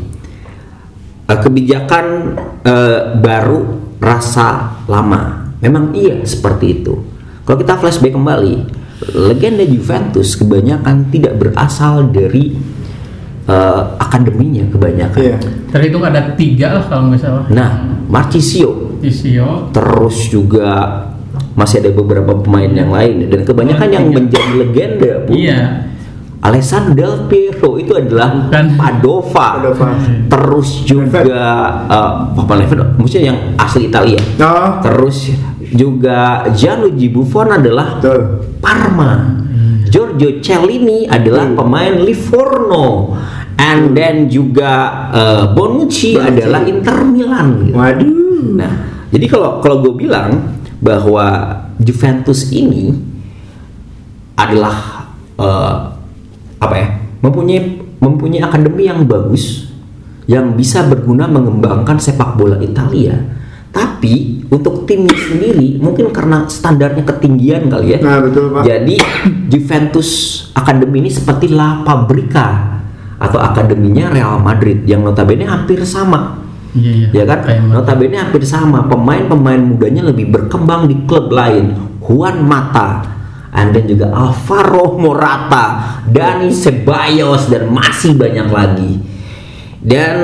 [1.24, 2.34] eh, kebijakan
[2.66, 3.62] eh, baru
[4.02, 5.54] rasa lama.
[5.62, 6.98] Memang iya seperti itu.
[7.46, 8.54] Kalau kita flashback kembali,
[9.14, 12.58] legenda Juventus kebanyakan tidak berasal dari
[13.46, 15.20] eh, akademinya kebanyakan.
[15.22, 15.38] Iya.
[15.70, 21.04] terhitung ada tiga lah kalau nggak salah Nah, Marcisio Isio terus juga
[21.54, 25.32] masih ada beberapa pemain yang lain dan kebanyakan yang menjadi legenda Bu.
[25.34, 25.84] iya
[26.38, 28.78] Alessandro Del Piero itu adalah Bukan.
[28.78, 29.58] Padova.
[29.58, 29.90] Padova.
[30.30, 31.26] Terus juga
[31.90, 32.54] eh Papa
[32.94, 34.22] maksudnya yang asli Italia.
[34.38, 35.34] Oh, Terus
[35.66, 38.46] juga Gianluigi Buffon adalah betul.
[38.62, 39.34] Parma.
[39.90, 41.58] Giorgio Cellini adalah Hmm.
[41.58, 43.18] pemain Livorno.
[43.58, 44.72] And then juga
[45.10, 46.22] eh, Bonucci, Bonucci.
[46.22, 47.46] adalah Inter Milan.
[47.66, 47.74] gitu.
[47.74, 48.17] Waduh.
[48.38, 48.72] Nah,
[49.10, 52.94] jadi kalau kalau gue bilang bahwa Juventus ini
[54.38, 55.76] adalah eh,
[56.58, 56.88] apa ya
[57.22, 59.66] mempunyai mempunyai akademi yang bagus
[60.30, 63.16] yang bisa berguna mengembangkan sepak bola Italia.
[63.68, 67.98] Tapi untuk timnya sendiri mungkin karena standarnya ketinggian kali ya.
[68.00, 68.62] Nah, betul, Pak.
[68.64, 68.96] Jadi
[69.52, 70.08] Juventus
[70.56, 72.80] akademi ini seperti La Fabrica
[73.18, 77.08] atau akademinya Real Madrid yang notabene hampir sama iya iya.
[77.12, 77.44] Ya kan?
[77.44, 78.84] Kayak notabene hampir sama.
[78.88, 81.76] Pemain-pemain mudanya lebih berkembang di klub lain.
[82.02, 83.16] Juan Mata.
[83.48, 86.00] And then juga Alvaro Morata.
[86.08, 87.48] Dani Ceballos.
[87.48, 88.92] Dan masih banyak lagi.
[89.80, 90.16] Dan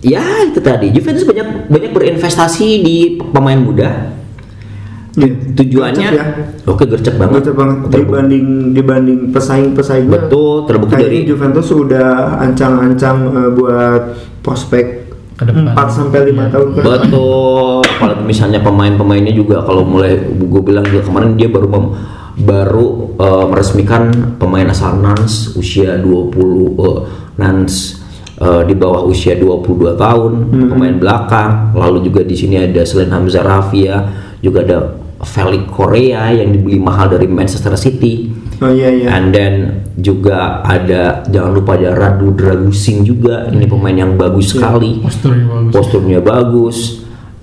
[0.00, 0.94] ya itu tadi.
[0.94, 2.96] Juventus banyak banyak berinvestasi di
[3.34, 4.18] pemain muda.
[5.18, 5.34] Iya.
[5.58, 6.08] tujuannya?
[6.14, 6.26] Gercep ya.
[6.70, 7.42] oke gercep banget.
[7.42, 7.76] Betul banget.
[7.90, 10.12] Terbukti- dibanding dibanding pesaing-pesaingnya.
[10.14, 14.02] betul terbukti dari Juventus udah ancang-ancang eh, buat
[14.46, 14.84] prospek
[15.38, 15.70] Ke depan.
[15.70, 16.44] 4 sampai 5 Iya.
[16.50, 16.88] tahun ke depan.
[16.98, 17.78] Betul.
[17.88, 21.92] Apalagi misalnya pemain-pemainnya juga kalau mulai gue bilang juga kemarin dia baru mem-
[22.38, 24.02] baru eh, meresmikan
[24.34, 26.34] pemain asal Nans usia 20
[26.76, 26.98] eh,
[27.36, 27.74] Nans
[28.36, 30.32] eh, di bawah usia 22 tahun
[30.68, 31.70] pemain belakang.
[31.72, 33.96] Lalu juga di sini ada selain Hamzah Rafia
[34.38, 34.78] juga ada
[35.18, 38.30] Felix Korea yang dibeli mahal dari Manchester City.
[38.58, 39.14] Oh iya iya.
[39.14, 39.54] And then
[39.94, 43.46] juga ada jangan lupa ada Radu Dragusing juga.
[43.54, 44.98] Ini pemain yang bagus sekali.
[44.98, 45.72] posturnya bagus.
[45.74, 46.78] Posturnya bagus.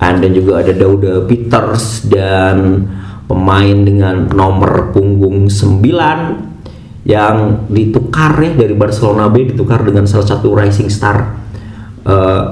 [0.03, 2.83] And then juga ada Dauda Peters dan
[3.31, 10.51] pemain dengan nomor punggung 9 yang ditukar ya dari Barcelona B ditukar dengan salah satu
[10.51, 11.37] rising star
[12.03, 12.43] eh,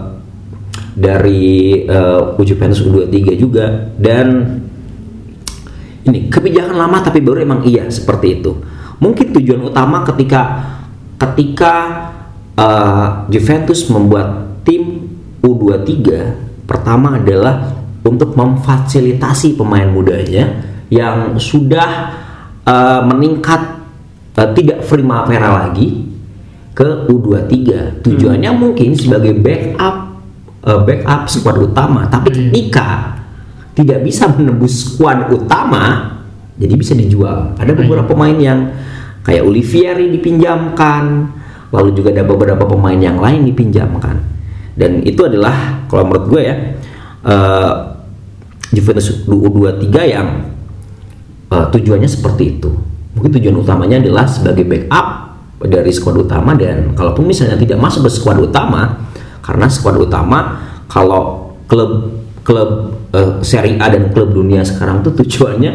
[0.94, 3.92] dari uh, Juventus U23 juga.
[3.98, 4.62] Dan
[6.04, 8.52] ini kebijakan lama tapi baru emang iya seperti itu.
[9.00, 10.42] Mungkin tujuan utama ketika
[11.20, 11.74] ketika
[12.60, 15.08] uh, Juventus membuat tim
[15.44, 15.92] U23
[16.68, 21.90] pertama adalah untuk memfasilitasi pemain mudanya yang sudah
[22.68, 23.80] uh, meningkat
[24.36, 26.14] uh, tidak primavera lagi
[26.74, 30.18] ke U23 tujuannya mungkin sebagai backup
[30.66, 33.14] eh, backup squad utama tapi ketika
[33.74, 36.14] tidak bisa menembus squad utama
[36.54, 37.58] jadi bisa dijual.
[37.58, 38.70] Ada beberapa pemain yang
[39.26, 41.34] kayak Olivieri dipinjamkan
[41.74, 44.22] lalu juga ada beberapa pemain yang lain dipinjamkan.
[44.78, 46.56] Dan itu adalah kalau menurut gue ya
[47.26, 47.74] eh,
[48.74, 50.28] Juventus U23 yang
[51.50, 52.70] eh, tujuannya seperti itu.
[53.18, 55.34] Mungkin tujuan utamanya adalah sebagai backup
[55.64, 59.10] dari skuad utama dan kalaupun misalnya tidak masuk ke skuad utama
[59.40, 60.60] karena skuad utama
[60.92, 65.72] kalau klub klub eh, Serie A dan klub dunia sekarang tuh tujuannya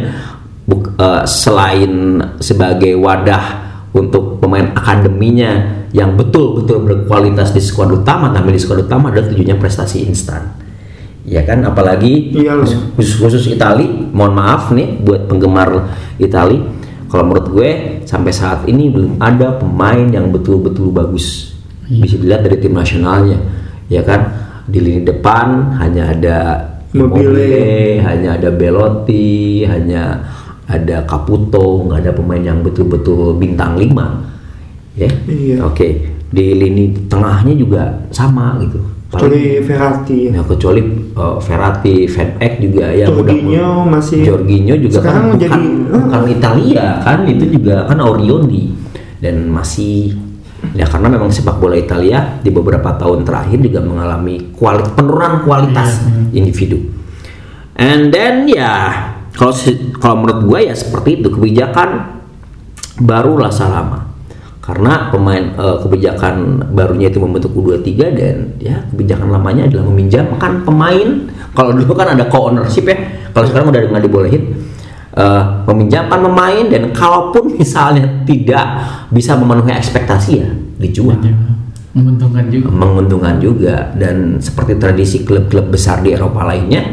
[0.67, 8.53] buk- eh, selain sebagai wadah untuk pemain akademinya yang betul-betul berkualitas di skuad utama tapi
[8.53, 10.45] di skuad utama adalah tujuannya prestasi instan.
[11.29, 11.61] Ya kan?
[11.65, 12.57] Apalagi Iya
[12.97, 16.57] khusus khusus Itali mohon maaf nih buat penggemar Itali.
[17.09, 17.69] Kalau menurut gue
[18.05, 21.57] sampai saat ini belum ada pemain yang betul-betul bagus.
[21.89, 23.41] Bisa dilihat dari tim nasionalnya.
[23.89, 24.29] Ya kan?
[24.69, 26.37] Di lini depan hanya ada
[26.93, 30.25] Immobile, hanya ada Belotti hanya
[30.69, 33.89] ada Caputo nggak ada pemain yang betul-betul bintang 5
[34.97, 35.09] ya?
[35.29, 35.57] Iya.
[35.65, 35.89] oke.
[36.29, 38.81] Di lini tengahnya juga sama gitu.
[39.09, 40.29] Kecuali Verratti.
[40.29, 40.31] Ya.
[40.37, 40.81] Ya kecuali
[41.17, 46.23] uh, Verratti, Van Eyck juga udah Jorginho masih Jorginho juga sekarang kan jadi- bukan, bukan
[46.29, 48.77] Italia kan itu juga kan Orioli
[49.25, 50.13] dan masih
[50.75, 56.03] ya karena memang sepak bola Italia di beberapa tahun terakhir juga mengalami kualitas penurunan kualitas
[56.35, 56.81] individu.
[57.79, 58.75] And then ya
[59.39, 59.55] kalau
[60.03, 62.21] kalau menurut gue ya seperti itu kebijakan
[63.01, 64.11] barulah Salama.
[64.61, 71.09] Karena pemain eh, kebijakan barunya itu membentuk U23 dan ya kebijakan lamanya adalah meminjamkan pemain.
[71.57, 72.99] Kalau dulu kan ada co-ownership ya.
[73.33, 74.68] Kalau sekarang udah nggak dibolehin
[75.19, 78.67] eh, meminjamkan pemain dan kalaupun misalnya tidak
[79.11, 81.35] bisa memenuhi ekspektasi ya dijual Ya,
[82.05, 86.85] menguntungkan juga menguntungkan juga dan seperti tradisi klub-klub besar di Eropa lainnya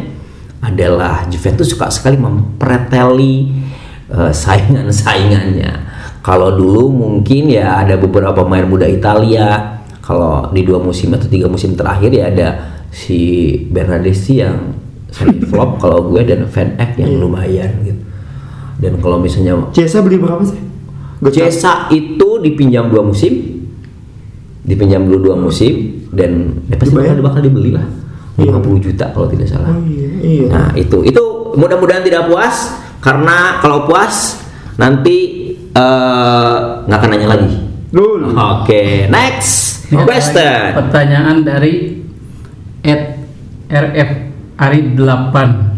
[0.65, 3.53] adalah Juventus suka sekali mempreteli
[4.09, 5.93] eh, saingan-saingannya.
[6.25, 9.77] Kalau dulu mungkin ya ada beberapa pemain muda Italia.
[10.01, 12.47] Kalau di dua musim atau tiga musim terakhir ya ada
[12.89, 14.73] si Bernardeschi yang
[15.13, 17.94] sering flop kalau gue dan Van Eyck yang lumayan gitu.
[18.75, 20.59] Dan kalau misalnya Cesa beli berapa sih?
[21.31, 23.65] Jesa itu dipinjam dua musim,
[24.61, 27.15] dipinjam dulu dua musim dan ya pasti Dibayar?
[27.17, 27.85] bakal, bakal dibeli lah
[28.35, 28.51] Iya.
[28.51, 29.71] 50 juta kalau tidak salah.
[29.71, 30.47] Oh iya, iya.
[30.51, 31.23] Nah itu itu
[31.55, 34.43] mudah-mudahan tidak puas karena kalau puas
[34.75, 35.17] nanti
[35.71, 37.47] eh, nggak akan nanya lagi.
[38.35, 40.63] Oke next Ini ada lagi question.
[40.75, 41.73] pertanyaan dari
[42.83, 43.01] Ed
[43.71, 44.09] RF
[44.59, 45.74] Ari 8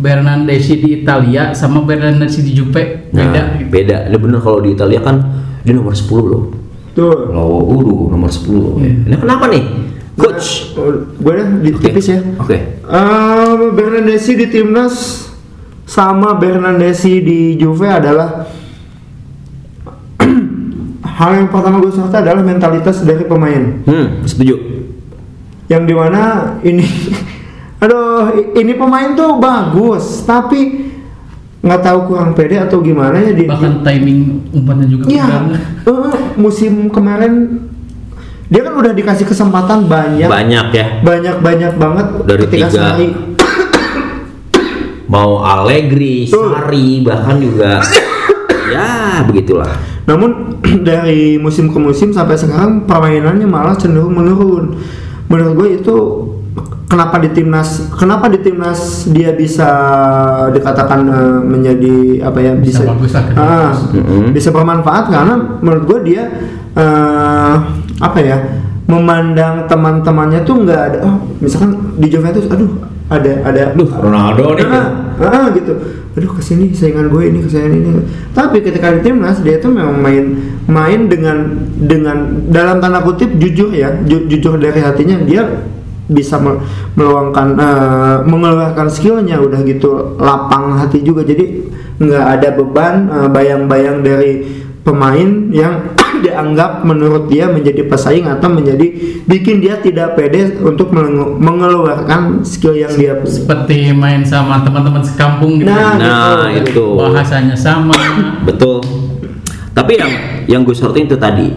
[0.00, 3.68] Bernardeschi di Italia sama Bernardeschi di Juve Nah, beda gitu.
[3.68, 3.96] beda.
[4.08, 5.16] Ini bener kalau di Italia kan
[5.60, 6.42] dia nomor 10 loh.
[6.90, 7.28] Tuh.
[7.28, 8.74] Kalau Uru nomor 10 loh.
[8.78, 9.62] Ini kenapa nih?
[10.16, 10.72] Coach.
[11.16, 12.18] Gue dah di tipis ya.
[12.36, 12.56] Oke.
[12.80, 15.28] Eh, Bernardeschi di timnas
[15.84, 18.46] sama Bernardeschi di Juve adalah
[21.18, 24.56] hal yang pertama gue sorot adalah mentalitas dari pemain Hmm, setuju.
[25.66, 26.20] yang di mana
[26.60, 26.82] ini
[27.80, 30.92] aduh ini pemain tuh bagus tapi
[31.60, 35.46] nggak tahu kurang pede atau gimana ya di, bahkan timing umpannya juga Iya, kurang.
[35.84, 37.32] eh, musim kemarin
[38.46, 40.86] dia kan udah dikasih kesempatan banyak Banyak ya.
[41.00, 42.80] banyak banyak banget Dari ketika tiga.
[42.90, 43.08] Sarri
[45.06, 46.48] mau Allegri, Betul.
[46.50, 47.80] Sari bahkan juga
[48.74, 49.70] ya begitulah.
[50.04, 50.30] Namun
[50.88, 54.78] dari musim ke musim sampai sekarang permainannya malah cenderung menurun.
[55.26, 55.96] Menurut gue itu
[56.90, 59.70] kenapa di timnas kenapa di timnas dia bisa
[60.50, 63.78] dikatakan eh, menjadi apa ya Bisa bisa bagus bagus.
[63.94, 64.24] Mm-mm.
[64.34, 66.22] bisa bermanfaat karena menurut gue dia
[66.74, 67.54] eh,
[67.96, 68.38] apa ya
[68.84, 74.66] memandang teman-temannya tuh nggak ada oh misalkan di Juventus aduh ada ada Duh, Ronaldo nih.
[74.66, 74.86] Ah,
[75.26, 75.72] ah, gitu
[76.10, 77.90] aduh ke sini saingan gue ini kesaingan ini
[78.34, 80.24] tapi ketika di timnas dia tuh memang main
[80.66, 82.16] main dengan dengan
[82.50, 85.46] dalam tanda kutip jujur ya ju- jujur dari hatinya dia
[86.10, 86.60] bisa mel-
[86.92, 91.62] meluangkan eh, mengeluarkan skillnya udah gitu lapang hati juga jadi
[91.96, 94.32] nggak ada beban eh, bayang-bayang dari
[94.80, 95.92] pemain yang
[96.24, 98.86] dianggap menurut dia menjadi pesaing atau menjadi
[99.24, 100.92] bikin dia tidak pede untuk
[101.38, 103.30] mengeluarkan skill yang dia punya.
[103.30, 106.66] seperti main sama teman-teman sekampung gitu Nah, Nah, gitu.
[106.66, 106.86] itu.
[106.96, 107.96] bahasanya sama
[108.42, 108.80] Betul.
[109.70, 110.12] Tapi yang
[110.46, 111.48] yang gue sorotin itu tadi.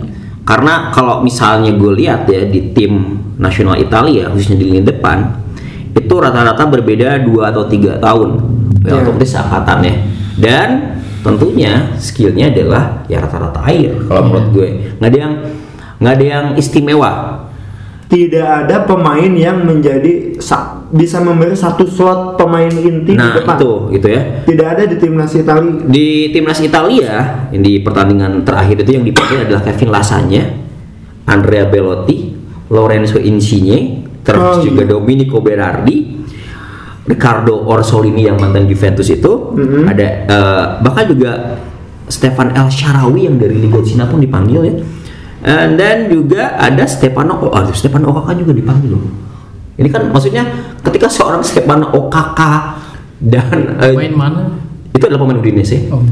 [0.43, 5.23] Karena kalau misalnya gue lihat ya di tim nasional Italia khususnya di lini depan
[5.95, 8.43] itu rata-rata berbeda dua atau tiga tahun
[8.83, 8.99] ya, Ya.
[8.99, 9.93] otomatis angkatannya
[10.41, 14.69] dan tentunya skillnya adalah ya rata-rata air kalau menurut gue.
[14.99, 15.33] Nggak ada yang
[16.03, 17.11] nggak ada yang istimewa
[18.13, 23.57] Tidak ada pemain yang menjadi sa- bisa memberi satu slot pemain inti nah di depan.
[23.57, 25.73] itu gitu ya Tidak ada di timnas Italia.
[25.83, 27.11] di timnas Italia
[27.49, 30.43] yang di pertandingan terakhir itu yang dipanggil adalah Kevin Lasagna,
[31.25, 32.37] Andrea Belotti,
[32.69, 33.79] Lorenzo Insigne,
[34.21, 34.89] terus Oh, juga iya.
[34.91, 36.21] Domenico Berardi,
[37.03, 39.83] Riccardo Orsolini yang mantan Juventus itu, Mhm.
[39.85, 41.31] ada eh, bahkan juga
[42.05, 44.75] Stefan El Sharawi yang dari Liga Cina pun dipanggil ya.
[45.43, 49.03] And then juga ada Stefano oh, Stefano Okaka juga dipanggil loh.
[49.75, 50.47] Ini kan maksudnya
[50.79, 52.79] ketika seorang Stefano Okaka
[53.19, 54.41] dan eh, Main mana?
[54.93, 56.03] itu adalah pemain Udinese Oh.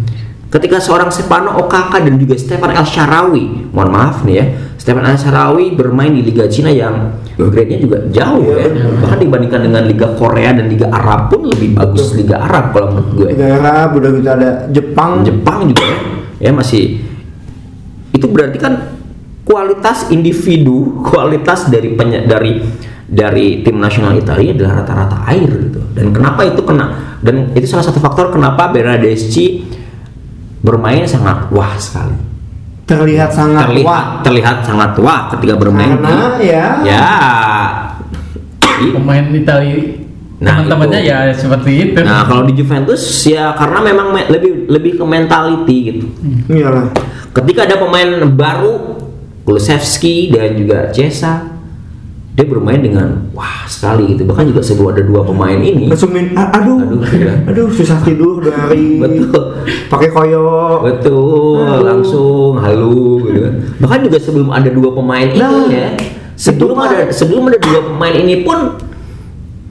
[0.51, 5.15] ketika seorang Stefano Okaka dan juga Stefan El Sharawi mohon maaf nih ya Stefan El
[5.15, 8.67] Sharawi bermain di Liga Cina yang grade-nya juga jauh ya
[8.99, 13.11] bahkan dibandingkan dengan Liga Korea dan Liga Arab pun lebih bagus Liga Arab kalau menurut
[13.15, 15.23] gue Liga Arab udah kita ada Jepang.
[15.23, 15.97] Jepang juga ya
[16.41, 16.99] ya masih
[18.11, 18.90] itu berarti kan
[19.45, 22.61] kualitas individu kualitas dari penya, dari
[23.11, 25.79] dari tim nasional Italia adalah rata-rata air gitu.
[25.91, 29.67] Dan kenapa itu kena dan itu salah satu faktor kenapa Bernardeschi
[30.63, 32.15] bermain sangat wah sekali.
[32.87, 34.03] Terlihat sangat terlihat wah.
[34.23, 35.99] terlihat sangat wah ketika bermain.
[35.99, 37.07] Karena ya, ya.
[38.81, 40.01] Pemain Italia
[40.41, 42.01] Nah, teman-temannya ya seperti itu.
[42.01, 42.97] nah kalau di Juventus
[43.29, 46.05] ya karena memang me- lebih lebih ke mentality gitu.
[46.49, 46.89] Iyalah.
[47.29, 49.00] ketika ada pemain baru
[49.41, 51.49] Kulusevski dan juga Cesa
[52.31, 56.31] dia bermain dengan wah sekali gitu bahkan juga sebelum ada dua pemain ini Langsung main,
[56.31, 57.03] aduh, Aduh,
[57.43, 57.75] aduh, iya.
[57.75, 59.59] susah tidur dari betul
[59.91, 60.79] pakai koyo.
[60.79, 61.83] betul Halo.
[61.83, 65.87] langsung halu gitu kan bahkan juga sebelum ada dua pemain Nah, ini ya
[66.39, 68.79] sebelum ada sebelum ada dua pemain ini pun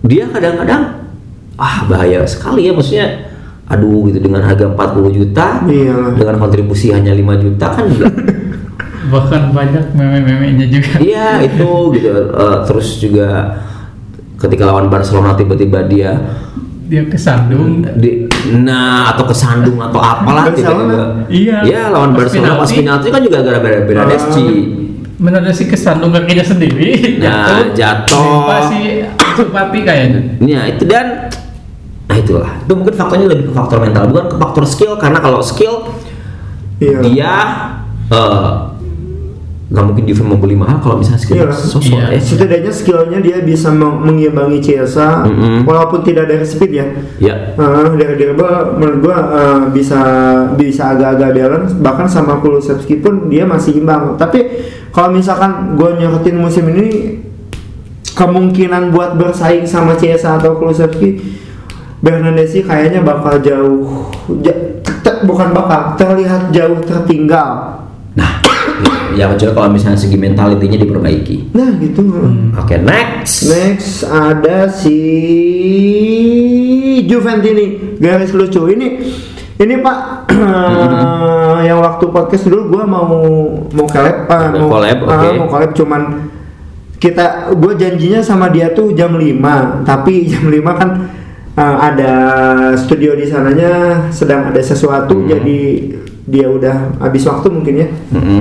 [0.04, 1.09] dia kadang-kadang
[1.56, 3.33] ah bahaya sekali ya maksudnya
[3.66, 6.12] aduh gitu dengan harga 40 juta Iyalah.
[6.12, 7.87] dengan kontribusi hanya 5 juta kan
[9.11, 10.92] Bahkan banyak meme-memenya juga.
[10.99, 13.29] Iya itu gitu Eh, terus juga
[14.37, 16.16] ketika lawan Barcelona tiba-tiba dia
[16.87, 17.87] Dia kesandung.
[17.94, 21.57] di, nah atau kesandung atau apalah tiba-tiba Iya.
[21.62, 22.81] ya lawan Pas Barcelona pas penalti.
[22.81, 24.46] penalti kan juga gara-gara Bernardeschi
[25.14, 27.20] Benar si kesandung kakinya sendiri.
[27.20, 28.49] Nah, jatuh.
[28.49, 30.20] Pasti Supati kayaknya.
[30.40, 31.29] ya itu dan
[32.07, 35.38] nah itulah itu mungkin faktornya lebih ke faktor mental bukan ke faktor skill karena kalau
[35.40, 35.87] skill
[36.81, 36.99] Iya.
[37.05, 37.33] dia
[38.11, 38.51] eh,
[39.70, 41.54] nggak mungkin Juve membeli mahal kalau misalnya skill Iya.
[41.54, 42.04] sosok Iya.
[42.09, 45.62] ya Setidaknya skillnya dia bisa meng- mengimbangi Chiesa, Mm-mm.
[45.62, 46.87] walaupun tidak dari speed ya.
[47.22, 50.00] ya Eh, dari dribble menurut gua eh, bisa
[50.52, 54.42] bisa agak-agak balance bahkan sama Kulusevski pun dia masih imbang tapi
[54.90, 57.22] kalau misalkan gua nyorotin musim ini
[58.11, 61.38] kemungkinan buat bersaing sama Chiesa atau Kulusevski
[61.96, 64.56] Bernardeschi kayaknya bakal jauh ja-
[65.22, 67.78] bukan bakal terlihat jauh tertinggal
[68.11, 68.42] Nah,
[69.11, 71.37] ya kecuali kalau misalnya segi mentalitinya diperbaiki.
[71.53, 72.01] nah gitu
[72.57, 73.47] Oke, next.
[73.47, 74.97] Next ada si
[77.03, 78.88] Juventini garis lucu ini
[79.57, 79.99] ini Pak
[81.69, 83.09] yang waktu podcast dulu gua mau
[83.66, 85.29] mau collab Ada mau collab, ah, oke.
[85.37, 86.03] mau collab cuman
[86.97, 87.25] kita
[87.57, 89.40] gue janjinya sama dia tuh jam 5
[89.85, 90.90] tapi jam 5 kan
[91.57, 92.12] ah, ada
[92.77, 95.29] studio di sananya sedang ada sesuatu Hmm.
[95.29, 95.59] jadi
[96.25, 98.40] dia udah habis waktu mungkin ya Mm-mm.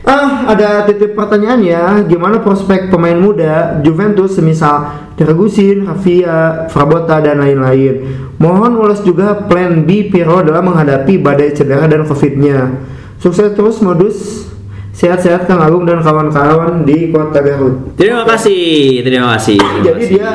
[0.00, 1.84] Ah, ada titip pertanyaan ya.
[2.08, 8.08] Gimana prospek pemain muda Juventus semisal Dragusin, Raffia, Frabotta dan lain-lain?
[8.40, 12.72] Mohon ulas juga plan B Pirlo dalam menghadapi badai cedera dan Covid-nya.
[13.20, 14.48] Sukses terus modus.
[14.90, 17.96] Sehat-sehat Kang Agung dan kawan-kawan di Kota Garut.
[17.96, 19.56] Terima kasih, terima kasih.
[19.56, 20.12] terima Jadi kasih.
[20.12, 20.30] dia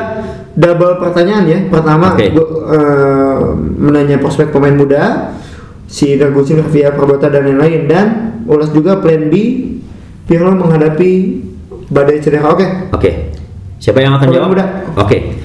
[0.58, 1.58] double pertanyaan ya.
[1.70, 2.34] Pertama Oke.
[2.34, 3.38] gua, eh,
[3.78, 5.36] menanya prospek pemain muda
[5.86, 8.06] si Dragusin, Raffia, Prabota dan lain-lain dan
[8.46, 9.34] ulas juga plan B
[10.26, 11.10] Pirlo menghadapi
[11.86, 12.50] badai cedera.
[12.50, 12.66] Oke.
[12.90, 13.10] Oke.
[13.78, 14.50] Siapa yang akan jawab?
[14.98, 15.38] Oke.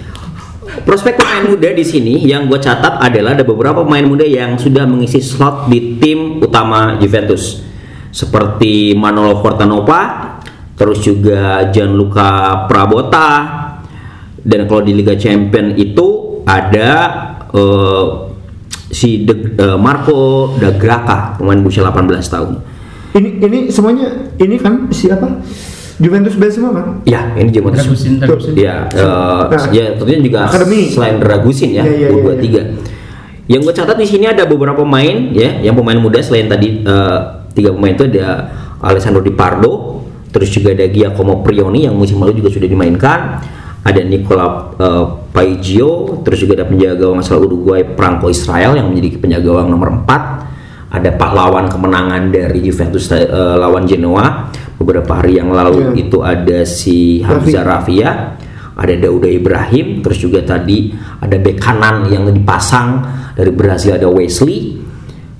[0.81, 4.89] Prospek pemain muda di sini yang gue catat adalah ada beberapa pemain muda yang sudah
[4.89, 7.61] mengisi slot di tim utama Juventus.
[8.09, 10.35] Seperti Manolo Fortanova,
[10.73, 13.29] terus juga Gianluca Prabota,
[14.41, 16.89] dan kalau di Liga Champion itu ada
[17.53, 18.30] eh,
[18.91, 22.59] si De- eh, Marco da Graca, pemain berusia 18 tahun.
[23.11, 25.27] Ini ini semuanya ini kan siapa?
[25.95, 26.97] Juventus base semua kan?
[27.03, 28.53] Ya, ini Juventus Dragusin, Dragusin.
[28.57, 30.89] Ya, eh, Nah, ya tentunya juga akademi.
[30.89, 32.41] selain Dragusin ya, Iya, iya, U23.
[32.43, 32.63] iya,
[33.47, 37.17] Yang gue catat di sini ada beberapa pemain ya, yang pemain muda selain tadi eh,
[37.51, 38.49] tiga pemain itu ada
[38.81, 43.19] Alessandro Di Pardo, terus juga ada Giacomo Prioni yang musim lalu juga sudah dimainkan.
[43.83, 49.15] Ada Nicola eh, Paigio, terus juga ada penjaga gawang asal Uruguay Franco Israel yang menjadi
[49.15, 53.25] penjaga gawang nomor 4 ada pahlawan kemenangan dari Juventus eh,
[53.55, 54.51] lawan Genoa.
[54.75, 56.09] Beberapa hari yang lalu Iya.
[56.09, 58.33] itu ada si Hamzah Rafia
[58.71, 60.89] ada Dauda Ibrahim terus juga tadi
[61.21, 63.19] ada bek kanan yang dipasang.
[63.31, 64.83] Dari Brazil ada Wesley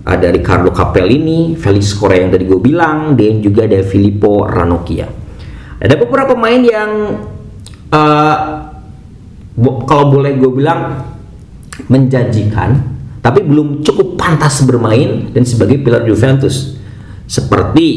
[0.08, 5.10] ada Ricardo Capellini Felix Korea yang tadi gue bilang dan juga ada Filippo Ranocchia.
[5.82, 6.92] Ada beberapa pemain yang
[7.92, 8.36] eh,
[9.86, 11.06] kalau boleh gue bilang
[11.88, 12.92] menjanjikan
[13.22, 16.74] tapi belum cukup pantas bermain dan sebagai pilar Juventus.
[17.30, 17.88] Seperti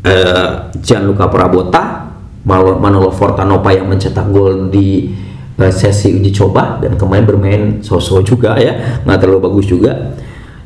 [0.00, 0.48] eh,
[0.80, 2.14] Gianluca Prabotta
[2.46, 5.12] Malo- Manolo Fortanova yang mencetak gol di
[5.58, 10.14] eh, sesi uji coba dan kemarin bermain so-so juga ya nggak terlalu bagus juga.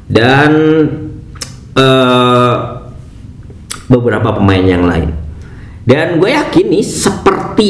[0.05, 0.53] Dan
[1.73, 2.57] eh,
[3.89, 5.11] beberapa pemain yang lain.
[5.89, 7.69] Dan gue yakin nih seperti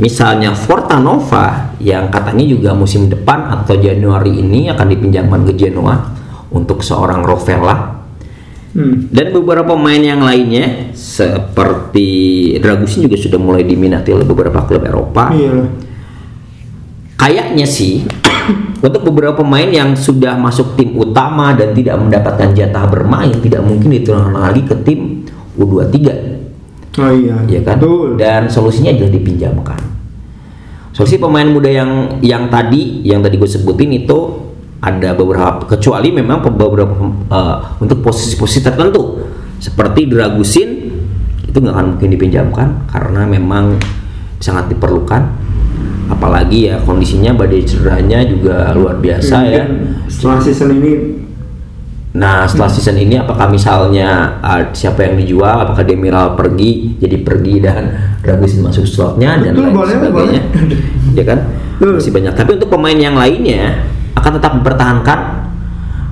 [0.00, 5.96] misalnya Fortanova yang katanya juga musim depan atau Januari ini akan dipinjamkan ke Genoa
[6.50, 8.00] untuk seorang Rovella
[8.70, 9.10] Hmm.
[9.10, 15.34] dan beberapa pemain yang lainnya seperti Dragusin juga sudah mulai diminati oleh beberapa klub Eropa
[15.34, 15.66] Iya.
[17.18, 18.06] kayaknya sih
[18.86, 23.90] untuk beberapa pemain yang sudah masuk tim utama dan tidak mendapatkan jatah bermain tidak mungkin
[23.90, 25.26] diturunkan lagi ke tim
[25.58, 26.38] U23
[26.98, 27.38] Oh iya.
[27.46, 27.78] ya kan?
[27.78, 28.18] Betul.
[28.18, 29.78] dan solusinya adalah dipinjamkan.
[30.90, 34.18] Solusi pemain muda yang yang tadi yang tadi gue sebutin itu
[34.82, 36.90] ada beberapa kecuali memang beberapa
[37.30, 39.22] eh, untuk posisi-posisi tertentu.
[39.60, 40.70] Seperti Dragusin
[41.46, 43.78] itu nggak akan mungkin dipinjamkan karena memang
[44.42, 45.22] sangat diperlukan.
[46.10, 49.62] Apalagi ya kondisinya badai cederanya juga luar biasa ya.
[50.10, 51.19] Setelah season ini
[52.10, 57.54] Nah, setelah season ini apakah misalnya uh, siapa yang dijual, apakah Demiral pergi, jadi pergi
[57.62, 57.82] dan
[58.26, 60.42] Dragusin masuk slotnya dan Betul, lain boleh, sebagainya,
[61.18, 61.38] ya kan?
[61.78, 62.02] Betul.
[62.02, 62.32] Masih banyak.
[62.34, 63.86] Tapi untuk pemain yang lainnya
[64.18, 65.20] akan tetap dipertahankan.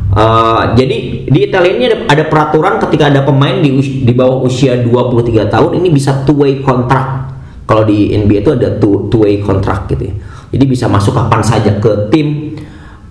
[0.08, 4.80] Uh, jadi di Italia ini ada, ada peraturan ketika ada pemain di, di bawah usia
[4.80, 7.28] 23 tahun ini bisa two way kontrak.
[7.68, 10.14] Kalau di NBA itu ada two, two way kontrak gitu ya.
[10.56, 12.56] Jadi bisa masuk kapan saja ke tim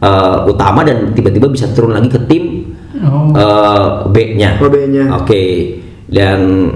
[0.02, 2.67] uh, utama dan tiba-tiba bisa turun lagi ke tim
[3.04, 3.32] Oh.
[3.34, 4.58] eh, B-nya.
[4.62, 5.04] Oh, B-nya.
[5.18, 5.44] Oke.
[6.08, 6.72] Dan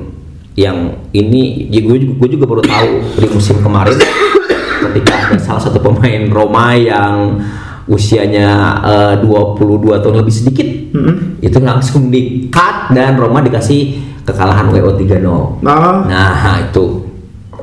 [0.59, 2.91] yang ini ya gue juga, gue juga baru tahu
[3.23, 3.95] di musim kemarin
[4.91, 7.39] ketika ada salah satu pemain Roma yang
[7.87, 11.39] usianya eh, 22 tahun lebih sedikit Mm-mm.
[11.39, 15.63] itu langsung di cut dan Roma dikasih kekalahan WO 3-0.
[15.65, 17.07] Nah, Nah, itu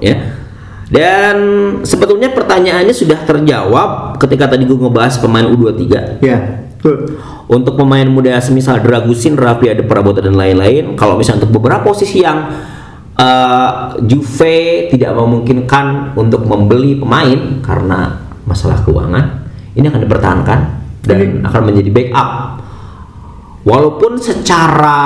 [0.02, 0.16] ya.
[0.88, 1.36] Dan
[1.84, 5.84] sebetulnya pertanyaannya sudah terjawab ketika tadi gue ngebahas pemain U23
[6.24, 6.67] ya, betul.
[7.48, 10.94] Untuk pemain muda semisal Dragusin, Rafi, ada Prabowo dan lain-lain.
[10.94, 12.46] Kalau misalnya untuk beberapa posisi yang
[13.18, 13.70] eh,
[14.06, 19.24] Juve tidak memungkinkan untuk membeli pemain karena masalah keuangan,
[19.74, 20.58] ini akan dipertahankan
[21.02, 22.30] dan Ini- akan menjadi backup.
[23.66, 24.98] Walaupun secara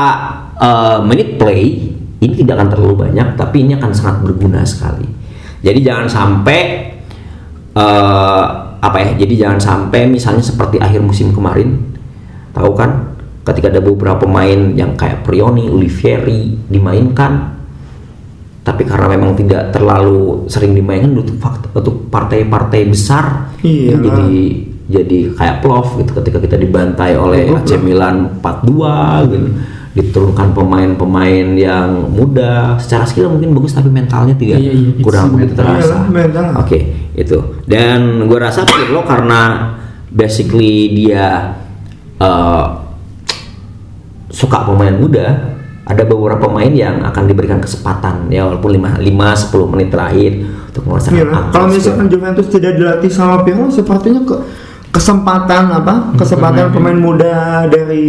[0.61, 1.89] eh, menit play
[2.23, 5.09] ini tidak akan terlalu banyak, tapi ini akan sangat berguna sekali.
[5.65, 6.61] Jadi jangan sampai
[7.73, 8.47] eh,
[8.83, 9.11] apa ya?
[9.17, 11.79] Jadi jangan sampai misalnya seperti akhir musim kemarin,
[12.51, 13.15] tahu kan?
[13.43, 17.59] Ketika ada beberapa pemain yang kayak Prioni, Olivieri dimainkan,
[18.63, 21.39] tapi karena memang tidak terlalu sering dimainkan untuk
[21.73, 23.99] untuk partai-partai besar, Iya.
[23.99, 24.31] ini jadi
[24.93, 27.79] jadi kayak plov gitu ketika kita dibantai oleh AC.
[27.79, 29.49] Milan 4-2 gitu
[29.93, 35.53] diturunkan pemain-pemain yang muda secara skill mungkin bagus tapi mentalnya tidak Iya, iya, kurang begitu
[35.53, 35.61] mental.
[35.61, 36.47] terasa Iyalah, mental.
[37.13, 39.73] Itu dan gue rasa Pirlo karena
[40.09, 41.53] basically dia
[42.17, 42.65] eh,
[44.29, 45.53] suka pemain muda
[45.83, 50.33] ada beberapa pemain yang akan diberikan kesempatan ya walaupun 5 5 10 menit terakhir
[50.71, 54.37] untuk merasakan Iya, kalau misalkan Juventus tidak dilatih sama Pirlo, sepertinya ke
[54.89, 55.95] kesempatan apa?
[56.17, 57.35] Kesempatan pemain muda
[57.67, 58.07] dari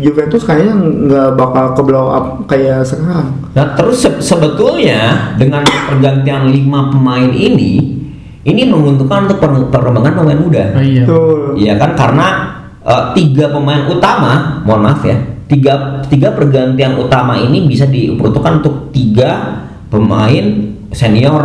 [0.00, 3.30] Juventus kayaknya nggak bakal ke blow up kayak sekarang.
[3.52, 5.00] Nah terus se- sebetulnya
[5.36, 8.00] dengan pergantian lima pemain ini,
[8.44, 10.64] ini menguntungkan untuk per- perkembangan pemain muda.
[10.76, 11.02] Oh iya.
[11.04, 11.56] Tuh.
[11.56, 12.26] Iya kan karena
[12.80, 15.16] eh, tiga pemain utama, mohon maaf ya,
[15.48, 20.44] tiga tiga pergantian utama ini bisa diperuntukkan untuk tiga pemain
[20.92, 21.44] senior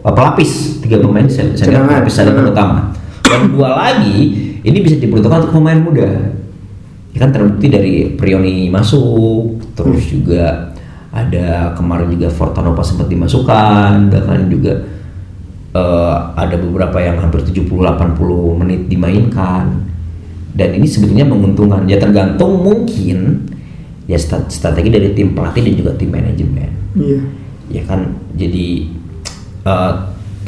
[0.00, 2.46] eh, pelapis, tiga pemain sen- senior Cadangan, pelapis cadangan.
[2.48, 2.78] utama.
[3.20, 4.18] Dan dua lagi
[4.60, 6.08] ini bisa diperuntukkan untuk pemain muda.
[7.10, 10.70] Ya kan terbukti dari Prioni masuk, terus juga
[11.10, 14.78] ada kemarin juga Fortanova sempat dimasukkan, bahkan juga
[15.74, 19.90] eh, ada beberapa yang hampir 70-80 menit dimainkan.
[20.50, 21.86] Dan ini sebetulnya menguntungkan.
[21.86, 23.46] Ya tergantung mungkin
[24.10, 26.70] ya strategi dari tim pelatih dan juga tim manajemen.
[26.98, 27.20] Iya.
[27.70, 28.18] ya kan?
[28.34, 28.90] Jadi
[29.62, 29.92] eh,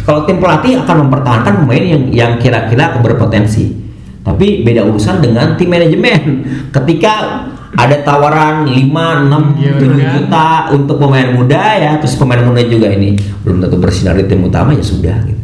[0.03, 3.79] kalau tim pelatih akan mempertahankan pemain yang yang kira-kira berpotensi.
[4.23, 6.23] Tapi beda urusan dengan tim manajemen.
[6.75, 10.11] Ketika ada tawaran 5, 6, Iya, 7 kan?
[10.13, 14.41] juta untuk pemain muda ya, terus pemain muda juga ini belum tentu bersinar di tim
[14.41, 15.41] utama ya sudah gitu.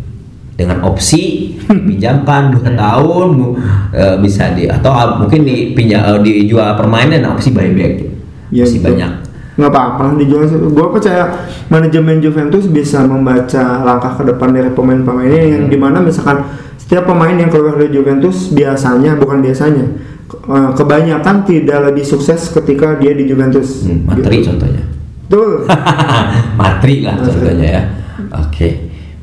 [0.53, 1.23] Dengan opsi
[1.71, 3.29] dipinjamkan 2 tahun
[3.91, 8.13] eh, bisa di atau ah, mungkin dipinjam eh, dijual permanen opsi buyback gitu.
[8.51, 8.87] Ya, Masih itu.
[8.87, 9.13] banyak.
[9.59, 11.35] nggak apa-apa dijual gue percaya
[11.67, 15.73] manajemen Juventus bisa membaca langkah ke depan dari pemain-pemainnya yang Hmm.
[15.75, 16.47] di mana misalkan
[16.79, 19.83] setiap pemain yang keluar dari Juventus biasanya bukan biasanya
[20.77, 23.85] kebanyakan tidak lebih sukses ketika dia di Juventus.
[23.89, 24.53] Hmm, materi Gitu.
[24.53, 24.85] contohnya.
[25.29, 25.51] betul.
[26.61, 27.29] Materi lah Materi.
[27.33, 27.83] contohnya ya.
[28.45, 28.69] Oke.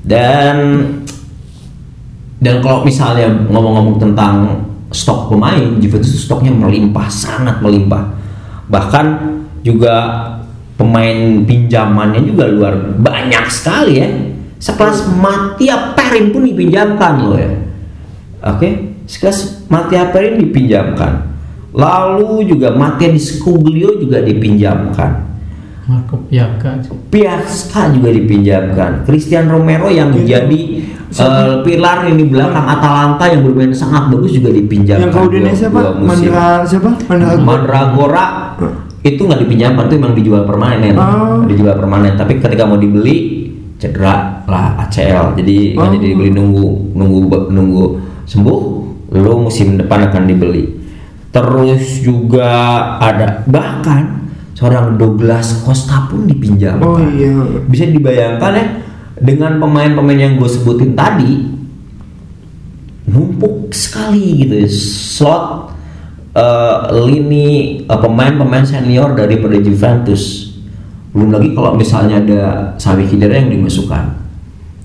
[0.06, 0.56] Dan
[2.38, 4.36] dan kalau misalnya ngomong-ngomong tentang
[4.94, 8.14] stok pemain Juventus stoknya melimpah sangat melimpah.
[8.70, 9.06] Bahkan
[9.66, 9.96] juga
[10.78, 14.10] pemain pinjamannya juga luar banyak sekali ya.
[14.62, 17.52] Sekelas Mattia Perin pun dipinjamkan loh ya.
[18.46, 21.26] Oke sekelas Mattia Perin dipinjamkan
[21.72, 25.26] lalu juga Mattia Di Scuglio juga dipinjamkan
[25.86, 26.82] Marco Piaka
[27.14, 29.06] Piazza juga dipinjamkan.
[29.06, 30.62] Christian Romero yang jadi
[31.06, 35.06] eh, pilar yang di belakang Atalanta yang bermain sangat bagus juga dipinjamkan.
[35.06, 36.34] yang kau dua- siapa dua musim.
[36.34, 38.26] Mandra siapa Mandra Mandragora
[39.00, 41.46] itu nggak dipinjamkan itu memang dijual permanen, Oh.
[41.46, 42.18] dijual permanen.
[42.18, 43.46] Tapi ketika mau dibeli
[43.78, 45.94] cedera lah ACL, jadi nggak Oh.
[45.94, 46.66] jadi dibeli nunggu
[46.98, 47.20] nunggu
[47.54, 47.84] nunggu
[48.26, 48.60] sembuh,
[49.16, 50.76] lalu musim depan akan dibeli.
[51.32, 52.52] Terus juga
[53.00, 56.84] ada bahkan seorang Douglas Costa pun dipinjamkan.
[56.84, 57.32] Oh iya.
[57.68, 58.66] Bisa dibayangkan ya
[59.20, 61.48] dengan pemain-pemain yang gue sebutin tadi
[63.08, 64.54] numpuk sekali gitu.
[64.64, 65.76] Ya slot
[66.36, 67.48] eh, lini
[67.84, 70.56] eh, pemain-pemain senior daripada Juventus.
[71.16, 72.42] Belum lagi kalau misalnya ada
[72.76, 74.25] Sawi Khedira yang dimasukkan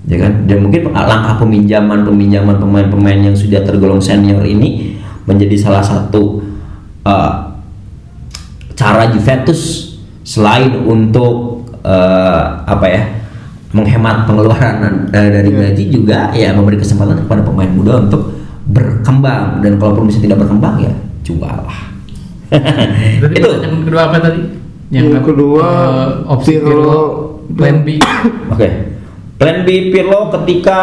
[0.09, 4.97] ya kan dan mungkin langkah peminjaman peminjaman pemain-pemain yang sudah tergolong senior ini
[5.29, 6.41] menjadi salah satu
[7.05, 7.33] eh,
[8.73, 9.93] cara Juventus
[10.25, 13.03] selain untuk eh, apa ya
[13.71, 15.59] menghemat pengeluaran eh, dari Iya.
[15.69, 18.33] gaji juga ya memberi kesempatan kepada pemain muda untuk
[18.67, 21.79] berkembang dan kalaupun bisa tidak berkembang ya jual lah
[23.23, 24.41] Tadi itu pertanyaan kedua apa tadi?
[24.91, 26.67] Yang kedua, eh, opsi Pirlo.
[26.67, 27.01] Pirlo,
[27.55, 27.95] plan B.
[28.51, 28.90] oke
[29.41, 30.79] plan B Pirlo ketika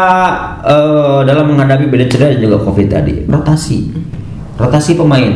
[0.67, 3.77] eh, dalam menghadapi beda cedera dan juga covid tadi rotasi
[4.59, 5.33] rotasi pemain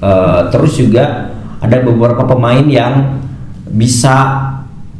[0.00, 1.28] Eh, terus juga
[1.60, 3.20] ada beberapa pemain yang
[3.68, 4.16] bisa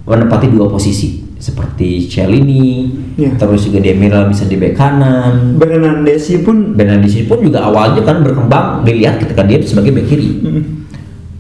[0.05, 3.33] menempati dua posisi seperti Cellini, Iya.
[3.41, 5.57] terus juga Demiral bisa di bek kanan.
[5.57, 10.31] Bernandesi pun Bernardeschi pun juga awalnya kan berkembang dilihat ketika dia sebagai bek kiri.
[10.37, 10.63] mm,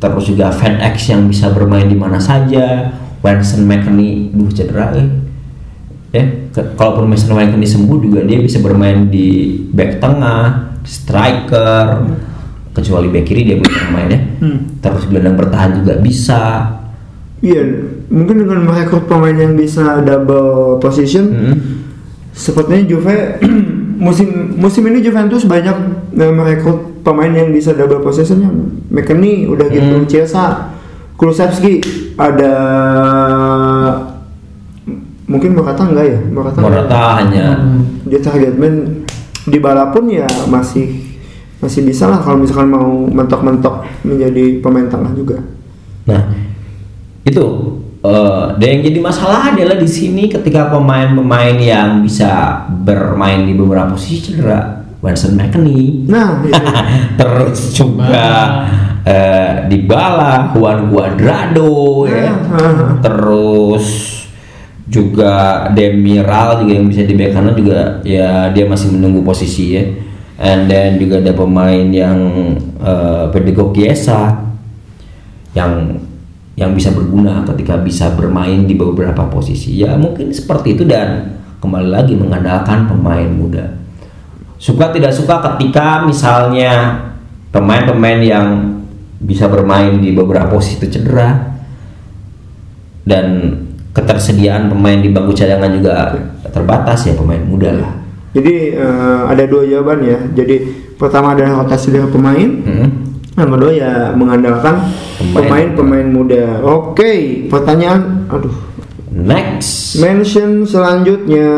[0.01, 5.05] Terus juga Van X yang bisa bermain di mana saja, Winston McKennie, duh cedera eh.
[6.11, 9.29] Ya, ke- kalaupun Winston McKennie sembuh juga dia bisa bermain di
[9.65, 10.43] back tengah,
[10.83, 12.03] striker,
[12.71, 14.21] kecuali back kiri dia belum pernah main ya.
[14.41, 14.59] Hmm.
[14.79, 16.43] Terus gelandang bertahan juga bisa.
[17.41, 17.65] iya
[18.07, 21.57] mungkin dengan merekrut pemain yang bisa double position Hmm.
[22.31, 23.41] Sepertinya Juve
[24.05, 25.77] musim musim ini Juventus banyak
[26.13, 28.55] eh, merekrut pemain yang bisa double possession yang
[28.89, 30.05] McKennie udah gitu Hmm.
[30.05, 30.69] Chiesa
[31.15, 31.81] Kulusevski
[32.15, 32.53] ada
[35.31, 36.59] mungkin Morata enggak ya Morata.
[36.59, 38.03] Morata hanya Hmm.
[38.05, 39.07] dia target man
[39.47, 40.91] di bala pun ya masih
[41.61, 45.39] masih bisa lah kalau misalkan mau mentok-mentok menjadi pemain tengah juga
[46.01, 46.33] Nah,
[47.23, 47.45] itu
[48.01, 53.93] eh, dan yang jadi masalah adalah di sini ketika pemain-pemain yang bisa bermain di beberapa
[53.93, 56.57] posisi cedera, Winston McKennie, nah itu
[57.21, 58.29] terus juga
[59.05, 62.97] eh, Dybala, Juan Cuadrado, ya, Ah.
[62.99, 63.85] terus
[64.91, 69.85] juga Demiral juga yang bisa di bek kanan juga ya dia masih menunggu posisi ya.
[70.41, 72.19] And then juga ada pemain yang
[72.83, 74.51] eh, Federico Chiesa
[75.55, 76.01] yang
[76.59, 81.89] yang bisa berguna ketika bisa bermain di beberapa posisi ya mungkin seperti itu dan kembali
[81.89, 83.81] lagi mengandalkan pemain muda
[84.61, 87.01] suka tidak suka ketika misalnya
[87.49, 88.49] pemain-pemain yang
[89.21, 91.49] bisa bermain di beberapa posisi itu cedera
[93.09, 93.57] dan
[93.91, 96.15] ketersediaan pemain di bangku cadangan juga
[96.51, 97.91] terbatas ya pemain muda lah
[98.31, 100.63] jadi eh, ada dua jawaban ya jadi
[100.95, 102.91] pertama adalah rotasi dari pemain Hmm.
[103.31, 104.75] Yang kedua ya mengandalkan
[105.17, 105.33] Pemain.
[105.73, 106.61] pemain-pemain muda.
[106.61, 108.53] Oke, pertanyaan, aduh,
[109.09, 111.49] next mention selanjutnya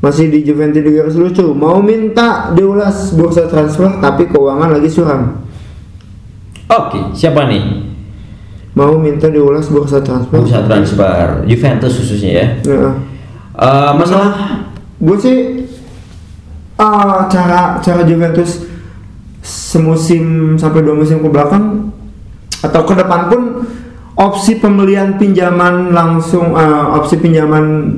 [0.00, 1.54] masih di Juventus di garis lucu.
[1.54, 5.38] Mau minta diulas bursa transfer tapi keuangan lagi suram.
[6.68, 7.89] oke siapa nih
[8.74, 10.38] Mau minta diulas bursa transfer.
[10.40, 11.42] bursa transfer.
[11.46, 12.46] Juventus khususnya ya.
[12.70, 12.94] Nah,
[13.60, 14.64] Eh, masalah
[14.96, 15.38] gue sih
[16.80, 18.64] ah, cara cara Juventus
[19.44, 21.92] semusim sampai dua musim ke belakang
[22.64, 23.42] atau ke depan pun
[24.16, 27.92] opsi pembelian pinjaman langsung ah, opsi pinjaman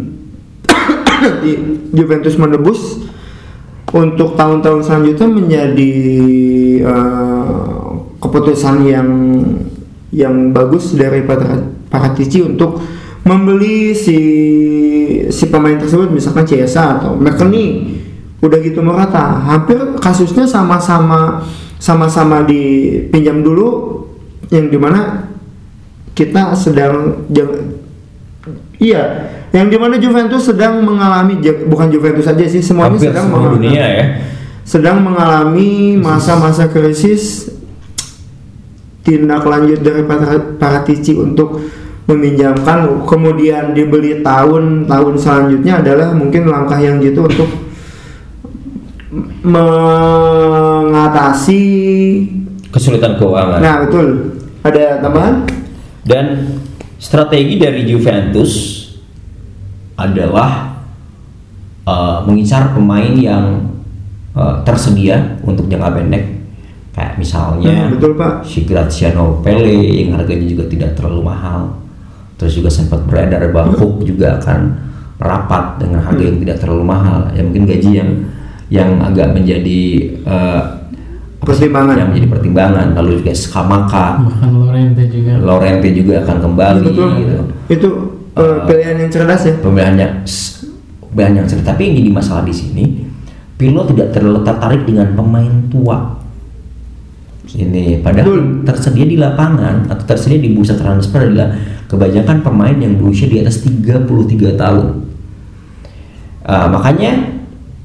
[1.46, 3.06] di Juventus menebus
[3.94, 5.94] untuk tahun-tahun selanjutnya menjadi
[6.90, 7.86] ah,
[8.18, 9.08] keputusan yang
[10.12, 11.24] yang bagus dari
[11.88, 12.78] Paratici untuk
[13.24, 14.18] membeli si
[15.32, 17.96] si pemain tersebut misalkan Ciesa atau McKennie
[18.42, 21.46] udah gitu merata hampir kasusnya sama-sama
[21.78, 24.02] sama-sama dipinjam dulu
[24.50, 25.30] yang di mana
[26.12, 27.78] kita sedang jang-
[28.82, 31.38] iya yang di mana Juventus sedang mengalami
[31.70, 34.04] bukan Juventus saja sih semuanya Hampir sedang mengalami dunia ya.
[34.66, 37.46] sedang mengalami masa-masa krisis
[39.02, 41.58] tindak lanjut dari Para- Paratici untuk
[42.06, 47.46] meminjamkan kemudian dibeli tahun-tahun selanjutnya adalah mungkin langkah yang gitu untuk
[50.82, 51.62] mengatasi
[52.72, 53.60] Kesulitan keuangan.
[53.60, 54.06] nah betul
[54.64, 55.44] ada tambahan
[56.02, 56.58] Dan
[56.98, 58.82] strategi dari Juventus
[59.94, 60.82] adalah
[61.86, 63.70] uh, mengincar pemain yang
[64.34, 66.41] uh, tersedia untuk jangka pendek.
[66.92, 68.44] Kayak misalnya Hmm, betul, Pak.
[68.44, 69.72] si Graziano Pele
[70.04, 71.72] yang harganya juga tidak terlalu mahal.
[72.36, 74.76] Terus juga sempat beredar bahwa Hook juga akan
[75.16, 77.20] merapat dengan harga yang tidak terlalu mahal.
[77.32, 78.10] Ya mungkin gaji yang
[78.68, 79.80] yang agak menjadi
[80.24, 80.62] uh?
[81.42, 81.98] Pertimbangan.
[81.98, 82.86] yang menjadi pertimbangan.
[82.94, 84.06] Lalu juga Skamaka.
[84.22, 87.34] bahkan Lorente juga Lorente juga akan kembali Iya, betul gitu.
[87.66, 87.88] itu
[88.36, 89.94] eh, pilihan yang cerdas ya pemilihan
[91.34, 91.66] yang cerdas.
[91.66, 92.84] Tapi yang jadi masalah di sini,
[93.56, 96.21] Pirlo tidak terlalu tertarik dengan pemain tua.
[97.42, 98.42] Ini padahal Betul.
[98.62, 101.50] tersedia di lapangan atau tersedia di bursa transfer adalah
[101.90, 104.86] kebanyakan pemain yang berusia di atas 33 tahun.
[106.42, 107.12] Uh, makanya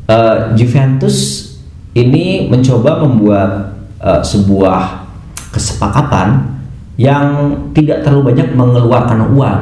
[0.06, 1.50] uh, Juventus
[1.98, 3.52] ini mencoba membuat
[3.98, 5.10] uh, sebuah
[5.50, 6.58] kesepakatan
[6.98, 9.62] yang tidak terlalu banyak mengeluarkan uang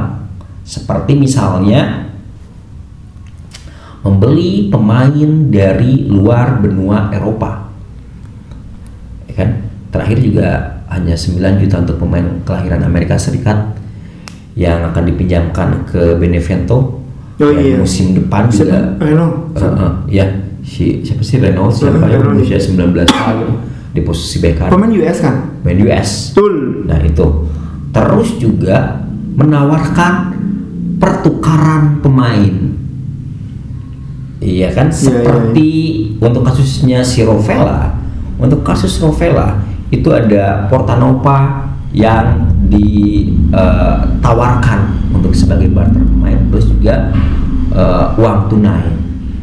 [0.64, 2.12] seperti misalnya
[4.04, 7.68] membeli pemain dari luar benua Eropa
[9.28, 9.65] ya kan
[9.96, 10.48] terakhir juga
[10.92, 13.74] hanya 9 juta untuk pemain kelahiran Amerika Serikat
[14.60, 17.02] yang akan dipinjamkan ke Benevento.
[17.36, 17.76] Oh iya.
[17.76, 20.26] musim depan juga Reno Eh, eh, ya
[20.64, 22.08] si siapa sih Renault siapa?
[22.08, 23.50] Yang berusia 19 tahun
[23.92, 24.72] di posisi bek kanan.
[24.72, 25.36] Pemain US kan?
[25.68, 26.56] Main US betul.
[26.88, 27.28] Nah itu.
[27.92, 29.04] Terus juga
[29.36, 30.14] menawarkan
[30.96, 32.56] pertukaran pemain.
[34.40, 34.88] Iya kan?
[34.92, 35.70] Iya, seperti
[36.20, 38.00] untuk kasusnya si Rovella.
[38.40, 44.80] Untuk kasus Rovella itu ada Portanova yang ditawarkan
[45.16, 47.12] untuk sebagai barter pemain plus juga
[47.72, 48.84] eh, uang tunai.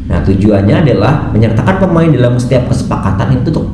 [0.09, 3.67] Nah tujuannya adalah menyertakan pemain dalam setiap kesepakatan itu untuk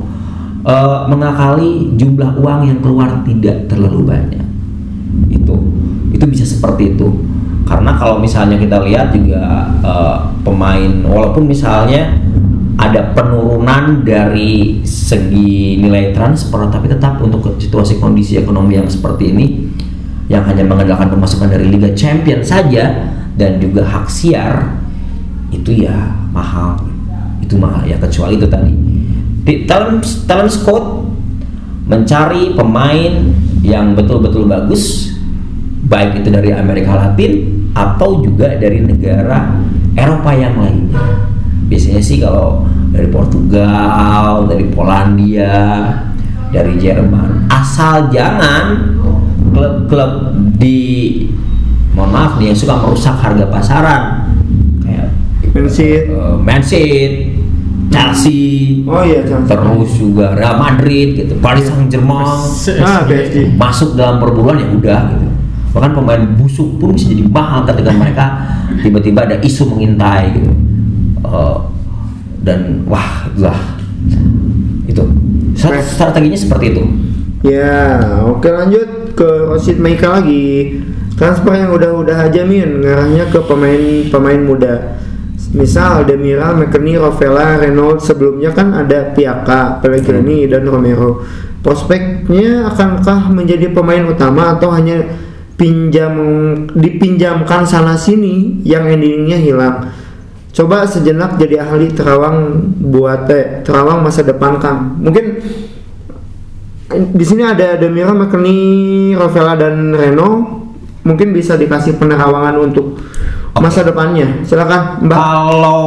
[0.64, 4.44] eh, mengakali jumlah uang yang keluar tidak terlalu banyak
[5.30, 5.54] itu
[6.14, 7.08] itu bisa seperti itu
[7.66, 12.19] karena kalau misalnya kita lihat juga eh, pemain walaupun misalnya
[12.80, 19.46] ada penurunan dari segi nilai transfer tapi tetap untuk situasi kondisi ekonomi yang seperti ini
[20.32, 24.80] yang hanya mengandalkan pemasukan dari Liga Champions saja dan juga hak siar
[25.52, 25.92] itu ya
[26.32, 26.80] mahal.
[27.44, 28.72] Itu mahal ya kecuali itu tadi.
[29.44, 31.04] Di talent talent scout
[31.84, 33.12] mencari pemain
[33.60, 35.12] yang betul-betul bagus
[35.84, 39.58] baik itu dari Amerika Latin atau juga dari negara
[39.98, 41.29] Eropa yang lainnya
[41.70, 45.54] biasanya sih kalau dari Portugal dari Polandia
[46.50, 48.98] dari Jerman asal jangan
[49.54, 50.78] klub-klub di
[51.94, 54.02] mohon maaf nih yang suka merusak harga pasaran
[54.82, 55.08] kayak
[55.54, 56.10] Man City.
[56.10, 57.06] eh, Man City,
[57.90, 58.42] Chelsea,
[58.86, 62.38] oh iya jangan terus juga Real Madrid gitu, Paris Saint Germain
[62.82, 65.26] ah PSG masuk dalam perburuan ya udah gitu.
[65.70, 68.24] Bahkan pemain busuk pun bisa jadi mahal ketika mereka
[68.82, 70.50] tiba-tiba ada isu mengintai gitu.
[71.20, 71.58] Eh,
[72.40, 73.76] dan wah lah
[74.88, 75.04] itu
[75.52, 76.82] Strat- strateginya seperti itu.
[77.44, 80.80] Ya, oke lanjut ke Rosid Maika lagi.
[81.20, 84.96] Transfer yang udah-udah aja min, ngarahnya ke pemain-pemain muda.
[85.52, 91.20] Misal Demira, McKennie, Rovella, Renault sebelumnya kan ada Piaka, Pellegrini dan Romero.
[91.60, 95.04] Prospeknya akankah menjadi pemain utama atau hanya
[95.60, 96.16] pinjam
[96.72, 99.92] dipinjamkan sana sini yang endingnya hilang?
[100.50, 102.58] Coba sejenak jadi ahli terawang
[102.90, 104.98] buat eh, terawang masa depan Kang.
[104.98, 105.24] Mungkin
[106.90, 110.58] di sini ada Demira, McKennie, Rovella dan Reno
[111.06, 112.98] mungkin bisa dikasih penerawangan untuk
[113.54, 113.62] Oke.
[113.62, 114.42] masa depannya.
[114.42, 115.16] Silakan, Mbak.
[115.16, 115.82] Kalau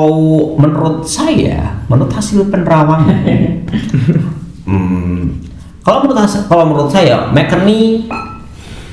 [0.58, 3.20] menurut saya, menurut hasil penerawangan,
[4.70, 5.20] hmm,
[5.84, 8.08] kalau menurut kalau menurut saya, McKinney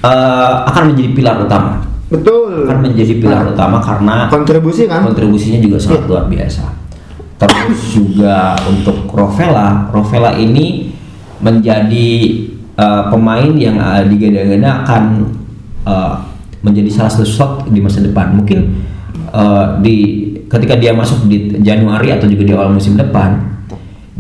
[0.03, 1.79] eh, akan menjadi pilar utama,
[2.11, 2.67] Betul.
[2.67, 5.07] akan menjadi pilar Nah, utama karena kontribusi kan?
[5.07, 6.65] kontribusinya juga sangat luar biasa.
[7.41, 10.93] Terus juga untuk Rovella, Rovella ini
[11.41, 12.09] menjadi
[12.77, 15.03] eh, pemain yang uh, digadang-gadang akan
[15.89, 16.15] eh,
[16.61, 18.37] menjadi salah satu slot di masa depan.
[18.37, 18.59] Mungkin
[19.33, 19.97] eh, di
[20.51, 23.39] ketika dia masuk di Januari atau juga di awal musim depan,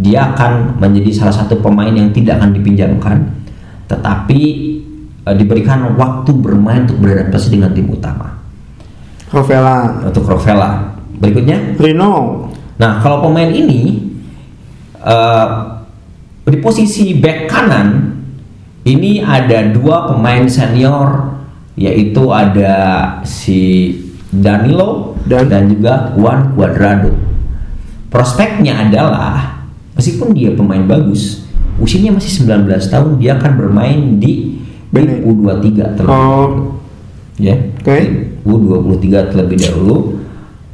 [0.00, 3.36] dia akan menjadi salah satu pemain yang tidak akan dipinjamkan,
[3.90, 4.40] tetapi
[5.30, 8.34] eh, diberikan waktu bermain untuk beradaptasi dengan tim utama
[9.30, 10.90] Rovella, untuk Rovella.
[11.22, 12.50] Berikutnya, Rino,
[12.80, 14.08] Nah, kalau pemain ini
[15.04, 15.48] eh,
[16.48, 18.16] di posisi back kanan
[18.88, 21.36] ini ada dua pemain senior
[21.76, 22.72] yaitu ada
[23.28, 23.92] si
[24.32, 27.12] Danilo Dan- dan, juga Juan Cuadrado.
[28.08, 29.60] Prospeknya adalah
[29.92, 31.44] meskipun dia pemain bagus,
[31.76, 34.59] usianya masih 19 tahun dia akan bermain di.
[34.90, 35.66] Tim U23
[35.98, 36.78] terlebih oh,
[37.38, 37.54] ya.
[37.82, 37.98] Oke.
[38.42, 39.96] U23 terlebih dahulu.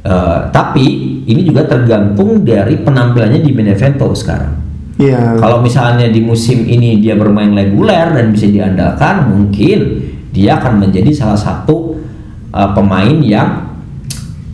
[0.01, 0.85] Eh, tapi
[1.27, 4.67] ini juga tergantung dari penampilannya di Benevento sekarang.
[4.97, 5.37] Iya.
[5.37, 11.13] kalau misalnya di musim ini dia bermain reguler dan bisa diandalkan mungkin dia akan menjadi
[11.13, 12.01] salah satu
[12.49, 13.77] eh, pemain yang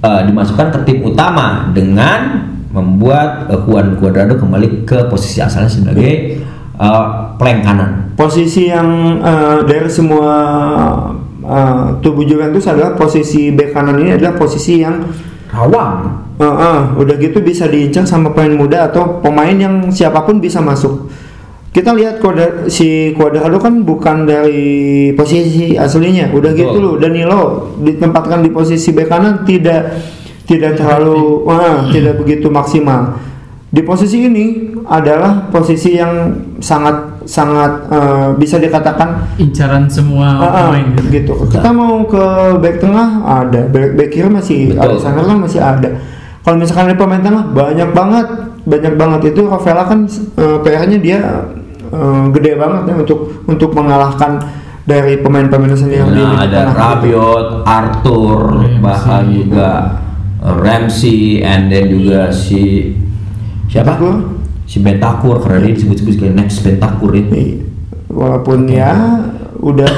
[0.03, 6.43] eh, dimasukkan ke tim utama dengan membuat eh, Juan Cuadrado kembali ke posisi asalnya sebagai
[6.77, 7.05] eh,
[7.37, 10.31] plank kanan Posisi yang eh, dari semua
[11.41, 15.01] eh, tubuh Juventus adalah posisi bek kanan ini adalah posisi yang
[15.53, 20.41] rawang eh, eh, udah gitu bisa diincar sama pemain muda atau pemain yang siapa pun
[20.41, 21.09] bisa masuk.
[21.73, 26.61] Kita lihat Cuadra- si Cuadrado kan bukan dari posisi aslinya, udah Betul.
[26.61, 26.93] gitu loh.
[27.01, 29.89] Danilo ditempatkan di posisi bek kanan tidak
[30.45, 33.17] tidak terlalu ah, tidak begitu maksimal.
[33.73, 40.51] Di posisi ini adalah posisi yang sangat sangat eh, bisa dikatakan incaran semua Ah, ah,
[40.67, 41.07] pemain gitu.
[41.09, 41.33] gitu.
[41.47, 42.25] Kita mau ke
[42.59, 44.99] back tengah ada, back, back kiri masih Betul.
[44.99, 45.89] Alexander kan masih ada.
[46.43, 48.27] Kalau misalkan di pemain tengah banyak banget,
[48.63, 51.19] banyak banget itu Rovella kan eh, PR-nya dia
[51.87, 54.43] eh, gede banget ya untuk untuk mengalahkan
[54.83, 56.67] dari pemain-pemain senior di Nah, ada.
[56.69, 58.83] Rabiot, Arthur, Ramsey.
[58.83, 59.69] bahkan juga
[60.43, 62.91] uh, Ramsey, and then juga si
[63.65, 63.95] siapa?
[64.63, 67.31] Si Bentakur karena dia disebut-sebut sebagai next Bentakur itu.
[67.31, 67.55] Iya.
[68.07, 68.93] Walaupun ya
[69.57, 69.91] udah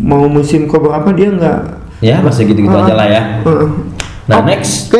[0.00, 1.60] mau musim ke berapa dia nggak
[1.98, 3.22] Ya, masih gitu-gitu Ah, aja lah ya.
[3.42, 3.66] ah.
[4.28, 4.54] Nah, Oke.
[4.54, 4.94] next.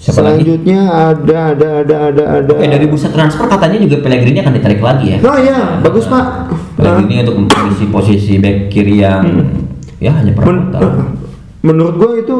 [0.00, 0.80] Siapa Selanjutnya
[1.12, 2.50] ada ada ada ada ada.
[2.50, 5.18] Oke, dari bursa transfer katanya juga Pellegrini akan ditarik lagi ya.
[5.20, 6.50] Oh iya, bagus Pak.
[6.74, 9.22] Pellegrini untuk mengisi posisi back kiri yang
[10.00, 10.40] ya hanya Hmm.
[10.40, 11.06] Men- perawatan.
[11.60, 12.36] menurut gue itu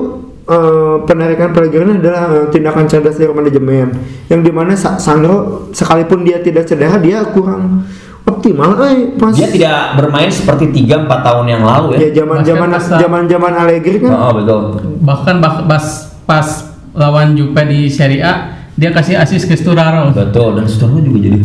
[0.51, 3.94] eh, penarikan Pellegrini adalah eh, tindakan cerdas dari manajemen
[4.26, 5.36] yang di mana Sa- Sandro
[5.70, 7.86] sekalipun dia tidak cedera dia kurang
[8.22, 11.98] optimal eh pas Dia tidak bermain seperti 3-4 tahun yang lalu ya.
[12.01, 14.61] ya zaman zaman Bahkan pas- zaman zaman Allegri kan Oh, betul.
[15.01, 15.84] bahkan bah- pas
[16.22, 16.46] pas
[16.92, 18.34] lawan Juve di Serie A
[18.72, 21.36] dia kasih asis ke Sturaro Betul, dan Sturlo juga jadi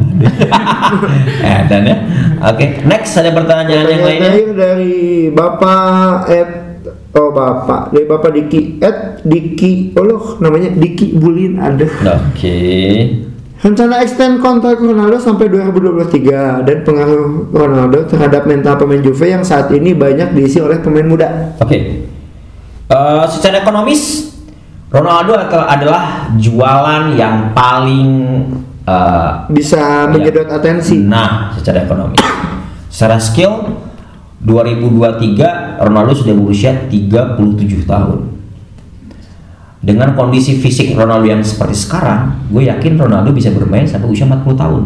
[1.44, 1.98] eh, dan ya.
[2.46, 4.24] Oke, next ada pertanyaan yang Pertanyaan lainnya.
[4.24, 4.96] terakhir dari
[5.30, 6.50] Bapak Ed
[7.12, 11.86] Oh Bapak dari Bapak Diki Ed Diki Oh loh namanya Diki Bulin ada
[12.24, 12.58] Oke.
[13.56, 19.74] Rencana extend kontrak Ronaldo sampai 2023 dan pengaruh Ronaldo terhadap mental pemain Juve yang saat
[19.74, 21.58] ini banyak diisi oleh pemain muda.
[21.58, 22.06] Oke.
[22.86, 24.30] Eh, secara ekonomis
[24.94, 28.12] Ronaldo adalah- jualan yang paling
[28.86, 30.14] eh, Bisa Iya.
[30.14, 31.02] menyedot atensi.
[31.02, 32.22] Nah, secara ekonomi.
[32.86, 33.82] Secara skill
[34.46, 38.35] 2023 Ronaldo sudah berusia 37 tahun.
[39.86, 44.58] Dengan kondisi fisik Ronaldo yang seperti sekarang, gue yakin Ronaldo bisa bermain sampai usia 40
[44.58, 44.82] tahun.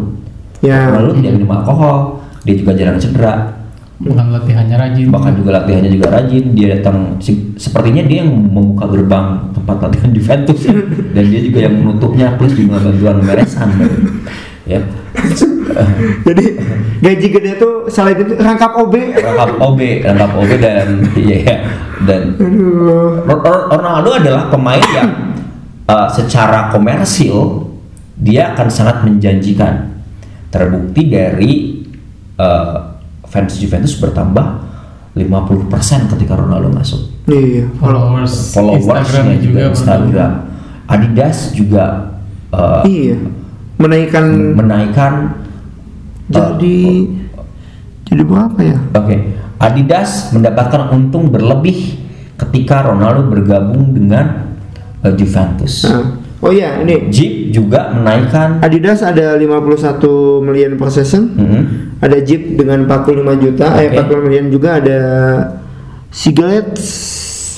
[0.60, 0.92] Ya.
[0.92, 3.48] Ronaldo tidak minum alkohol, dia juga jarang cedera,
[3.96, 6.44] bukan latihannya rajin bahkan juga latihannya juga rajin.
[6.52, 7.16] Dia datang,
[7.56, 10.60] sepertinya dia yang membuka gerbang tempat latihan Juventus
[11.16, 13.68] dan dia juga yang menutupnya plus juga bantuan meresan,
[14.68, 14.84] ya.
[16.28, 16.44] Jadi
[17.00, 18.94] gaji gede tuh selain itu rangkap OB.
[19.16, 20.88] rangkap OB, rangkap OB dan
[21.20, 21.56] iya
[22.02, 23.24] dan Aduh.
[23.24, 25.10] Ro- Ro- Ronaldo adalah pemain yang
[25.86, 27.66] uh, secara komersil
[28.16, 29.88] dia akan sangat menjanjikan.
[30.50, 31.52] Terbukti dari
[32.34, 34.46] uh, fans Juventus bertambah
[35.14, 37.06] 50% ketika Ronaldo masuk.
[37.26, 37.70] Iya.
[37.78, 40.32] followers Followersnya Instagramnya juga Instagram.
[40.86, 41.84] Adidas juga
[42.50, 43.18] uh, Iya.
[43.78, 44.24] Menaikkan
[44.58, 45.12] menaikkan
[46.30, 46.78] uh, jadi
[48.10, 48.78] jadi berapa ya?
[48.98, 49.16] Oke,
[49.62, 52.00] Adidas mendapatkan untung berlebih
[52.34, 54.56] ketika Ronaldo bergabung dengan
[55.06, 55.86] eh, Juventus.
[55.86, 61.38] Nah, oh iya ini Jeep juga menaikkan Adidas ada 51 million per season.
[61.38, 61.62] Mhm.
[62.02, 64.10] Ada Jeep dengan 45 juta, eh Oke.
[64.10, 64.98] 45 million juga ada
[66.10, 66.74] Sigaret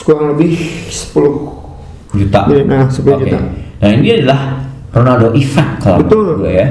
[0.05, 0.53] kurang lebih
[0.93, 2.41] 10 juta.
[2.53, 3.25] Iya, nah, 10 Oke.
[3.25, 3.39] juta.
[3.81, 4.41] Nah ini adalah
[4.93, 6.45] Ronaldo effect kalau Betul.
[6.45, 6.67] gue ya.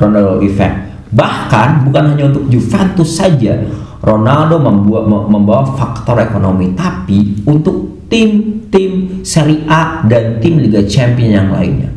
[0.00, 0.87] Ronaldo effect.
[1.08, 3.64] Bahkan bukan hanya untuk Juventus saja,
[3.98, 11.32] Ronaldo membuat mem- membawa faktor ekonomi, tapi untuk tim-tim Serie A dan tim Liga Champions
[11.34, 11.90] yang lainnya.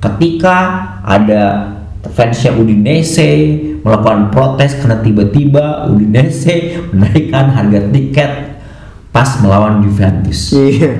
[0.00, 0.56] Ketika
[1.02, 1.72] ada
[2.12, 8.32] fansnya Udinese melakukan protes karena tiba-tiba Udinese menaikkan harga tiket
[9.10, 10.92] pas melawan Juventus Iya.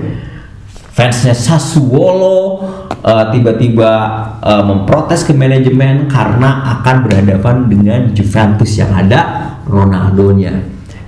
[0.91, 2.65] fansnya Sassuolo
[3.05, 3.93] eh, tiba-tiba
[4.41, 9.21] eh, memprotes ke manajemen karena akan berhadapan dengan Juventus yang ada
[9.67, 10.55] Ronaldonya.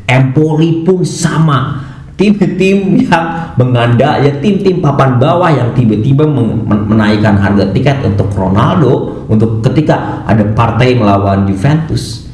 [0.08, 1.86] Empoli pun sama.
[2.18, 8.26] Tim-tim yang menganda ya tim-tim papan bawah yang tiba-tiba men- men- menaikkan harga tiket untuk
[8.34, 12.26] Ronaldo untuk ketika ada partai melawan Juventus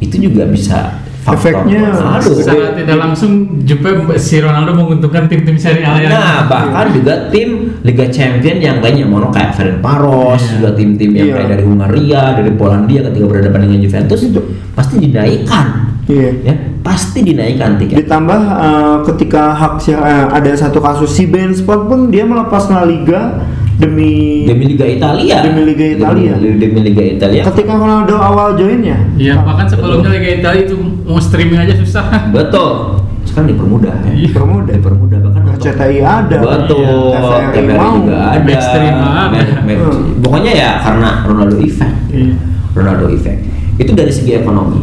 [0.00, 1.04] itu juga bisa
[1.34, 1.80] Efeknya.
[2.20, 7.78] Secara tidak langsung Juve si Ronaldo menguntungkan tim-tim Serie A yang Nah, bahkan juga tim
[7.82, 10.50] Liga Champion yang lainnya mau kayak Ferencvaros, Iya.
[10.58, 11.34] juga tim-tim yang Iya.
[11.36, 14.40] kayak dari Hungaria, dari Polandia ketika berhadapan dengan Juventus Itu.
[14.72, 15.66] pasti dinaikkan.
[16.10, 16.30] Iya.
[16.42, 18.02] Ya, pasti dinaikkan tiket.
[18.02, 22.82] Ditambah eh, ketika hak eh, ada satu kasus si Ben Sport pun dia melepas La
[22.82, 23.46] Liga
[23.78, 25.40] demi, Demi Liga Italia.
[25.40, 26.32] Demi Liga Italia.
[26.36, 27.42] Demi, demi Liga Italia.
[27.48, 28.98] ketika Ronaldo awal joinnya.
[29.16, 32.30] Iya, bahkan sebelumnya Liga Italia itu mau streaming aja susah.
[32.30, 33.00] Betul.
[33.22, 34.10] Sekarang dipermudah ya.
[34.10, 34.26] Iya.
[34.28, 34.72] Dipermudah.
[34.74, 36.36] Dipermudah bahkan RCTI ada.
[36.36, 36.82] Betul.
[37.12, 37.20] Iya.
[37.52, 38.38] TVRI juga ada.
[38.42, 39.00] Mainstream ada.
[39.00, 40.20] Ma- ma- Hmm.
[40.20, 41.94] Pokoknya ya karena Ronaldo effect.
[42.10, 42.34] Iya.
[42.72, 43.40] Ronaldo effect.
[43.76, 44.80] Itu dari segi ekonomi.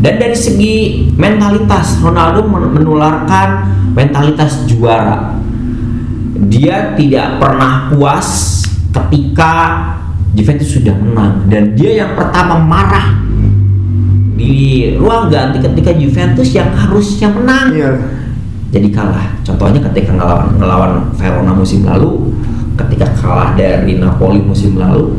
[0.00, 0.76] Dan dari segi
[1.12, 3.48] mentalitas, Ronaldo men- menularkan
[3.92, 5.36] mentalitas juara.
[6.40, 9.52] Dia tidak pernah puas ketika
[10.32, 13.19] Juventus sudah menang dan dia yang pertama marah
[14.40, 14.56] di
[14.96, 17.92] ruang ganti ketika Juventus yang harusnya menang Iya.
[18.72, 19.28] jadi kalah.
[19.44, 22.32] Contohnya ketika ngelawan, ngelawan Verona musim lalu,
[22.80, 25.12] ketika kalah dari Napoli musim lalu,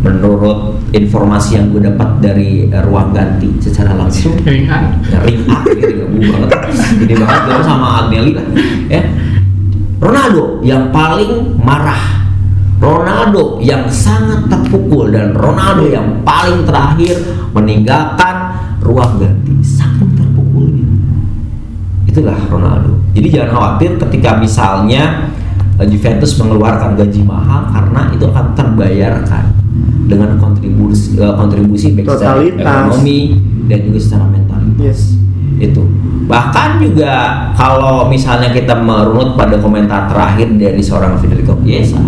[0.00, 5.02] menurut informasi yang gue dapat dari eh, ruang ganti secara langsung, Ringan.
[5.26, 6.50] ring up gitu gue banget,
[7.04, 8.46] ini banget gue sama Agnelli lah,
[8.88, 9.02] ya.
[9.98, 12.30] Ronaldo yang paling marah,
[12.78, 17.18] Ronaldo yang sangat terpukul dan Ronaldo yang paling terakhir
[17.50, 18.37] meninggalkan
[18.88, 20.88] ruang ganti, saking terpukulnya
[22.18, 22.98] itulah Ronaldo.
[23.14, 25.30] Jadi jangan khawatir ketika misalnya
[25.78, 29.44] eh, Juventus mengeluarkan gaji mahal karena itu akan terbayarkan
[30.10, 33.38] dengan kontribusi eh, kontribusi baik secara ekonomi
[33.70, 34.80] dan juga secara mentalitas.
[34.82, 35.00] Yes.
[35.58, 35.86] Itu.
[36.28, 37.12] Bahkan juga
[37.56, 41.98] kalau misalnya kita merunut pada komentar terakhir dari seorang Federico Chiesa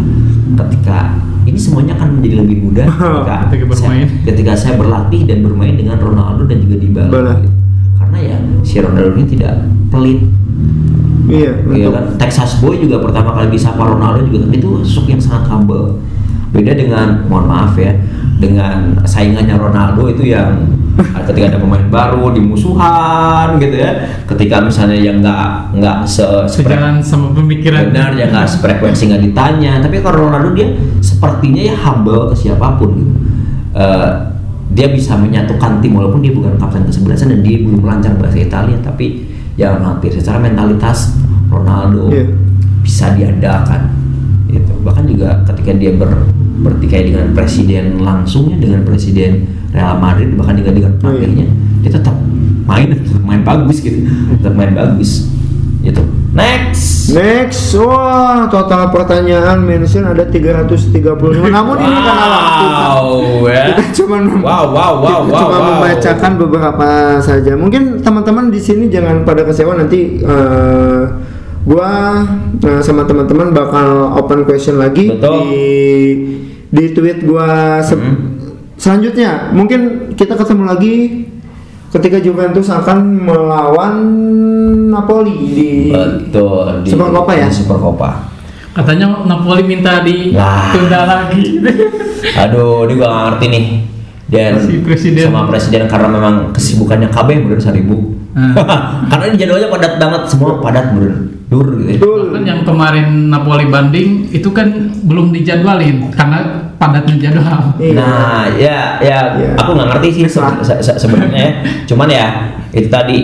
[0.59, 1.15] ketika
[1.51, 3.77] ini semuanya akan menjadi lebih mudah ketika, Ketika bermain.
[3.77, 7.11] saya, ketika saya berlatih dan bermain dengan Ronaldo dan juga Dybala.
[7.11, 7.33] Bala.
[7.43, 7.51] gitu.
[7.99, 9.53] Karena ya si Ronaldo ini tidak
[9.91, 10.21] pelit
[11.31, 15.47] Iya, untuk kan Texas Boy juga pertama kali disapa Ronaldo juga itu sosok yang sangat
[15.47, 16.03] humble.
[16.51, 17.95] Beda dengan mohon maaf ya
[18.41, 20.57] dengan saingannya Ronaldo itu yang
[21.29, 23.93] ketika ada pemain baru dimusuhan gitu ya.
[24.25, 27.93] Ketika misalnya yang nggak nggak se Sejalan sama pemikiran.
[27.93, 29.79] benar yang nggak frekuensi nggak ditanya.
[29.85, 30.73] Tapi kalau Ronaldo dia
[31.05, 33.13] sepertinya ya humble ke siapa pun gitu.
[33.71, 34.11] Eh,
[34.71, 38.79] dia bisa menyatukan tim walaupun dia bukan kapten kesebelasan dan dia belum lancar bahasa Italia
[38.79, 39.27] tapi
[39.59, 41.19] jangan khawatir secara mentalitas
[41.51, 42.31] Ronaldo Iya.
[42.79, 43.91] bisa diandalkan
[44.47, 46.23] itu bahkan juga ketika dia ber,
[46.61, 51.25] bertikai dengan presiden langsungnya dengan presiden Real Madrid bahkan juga dengan Oh, iya.
[51.25, 51.47] pelatihnya
[51.81, 52.17] dia tetap
[52.67, 54.05] main tetap main bagus gitu
[54.39, 55.31] tetap main bagus
[55.81, 56.03] itu
[56.35, 60.95] next Next, wah total pertanyaan mention ada 335.
[61.51, 63.09] Namun ini karena waktu wow
[63.51, 63.65] ya.
[63.75, 65.67] kita cuma wow wow wow kita wow cuma wow.
[65.75, 66.89] membacakan beberapa
[67.19, 67.59] saja.
[67.59, 71.03] Mungkin teman-teman di sini jangan pada kecewa nanti eh,
[71.63, 72.25] gua
[72.59, 73.87] eh, sama teman-teman bakal
[74.17, 75.37] open question lagi Betul.
[75.45, 75.67] di
[76.67, 78.15] di tweet gua se- Mhm.
[78.75, 79.51] selanjutnya.
[79.51, 79.81] Mungkin
[80.15, 80.95] kita ketemu lagi
[81.91, 83.95] ketika Juventus akan melawan
[84.89, 87.47] Napoli di betul di Supercoppa ya?
[87.47, 88.11] di Supercoppa.
[88.71, 91.59] Katanya Napoli minta ditunda lagi.
[92.43, 93.65] Aduh, ini gua gak ngerti nih.
[94.31, 95.27] Dan Si presiden.
[95.27, 98.15] sama presiden karena memang kesibukannya KB bener seribu.
[98.31, 98.55] Hmm.
[99.11, 101.30] karena ini jadwalnya padat banget, semua padat bener.
[101.51, 101.91] Dur gitu.
[101.91, 101.99] ya.
[101.99, 102.21] Betul.
[102.31, 104.71] kan yang kemarin Napoli banding itu kan
[105.03, 106.39] belum dijadwalin karena
[106.79, 107.75] padatnya jadwal.
[107.77, 107.93] Iya.
[107.93, 109.51] Nah, ya, ya, Iya.
[109.59, 111.43] aku nggak ngerti sih se- se- se- sebenarnya.
[111.43, 111.51] ya.
[111.85, 112.27] Cuman ya
[112.71, 113.19] itu tadi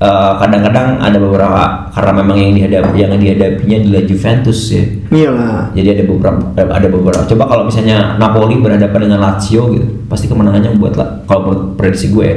[0.00, 4.84] eh, kadang-kadang ada beberapa karena memang yang dihadapi yang dihadapinya adalah Juventus ya.
[5.12, 5.76] Iyalah.
[5.76, 7.22] Jadi ada beberapa ada beberapa.
[7.28, 12.08] Coba kalau misalnya Napoli berhadapan dengan Lazio gitu, pasti kemenangannya buat La- kalau menurut prediksi
[12.08, 12.36] gue ya,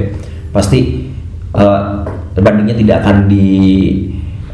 [0.51, 1.07] pasti
[1.55, 1.81] eh,
[2.35, 3.47] bandingnya tidak akan di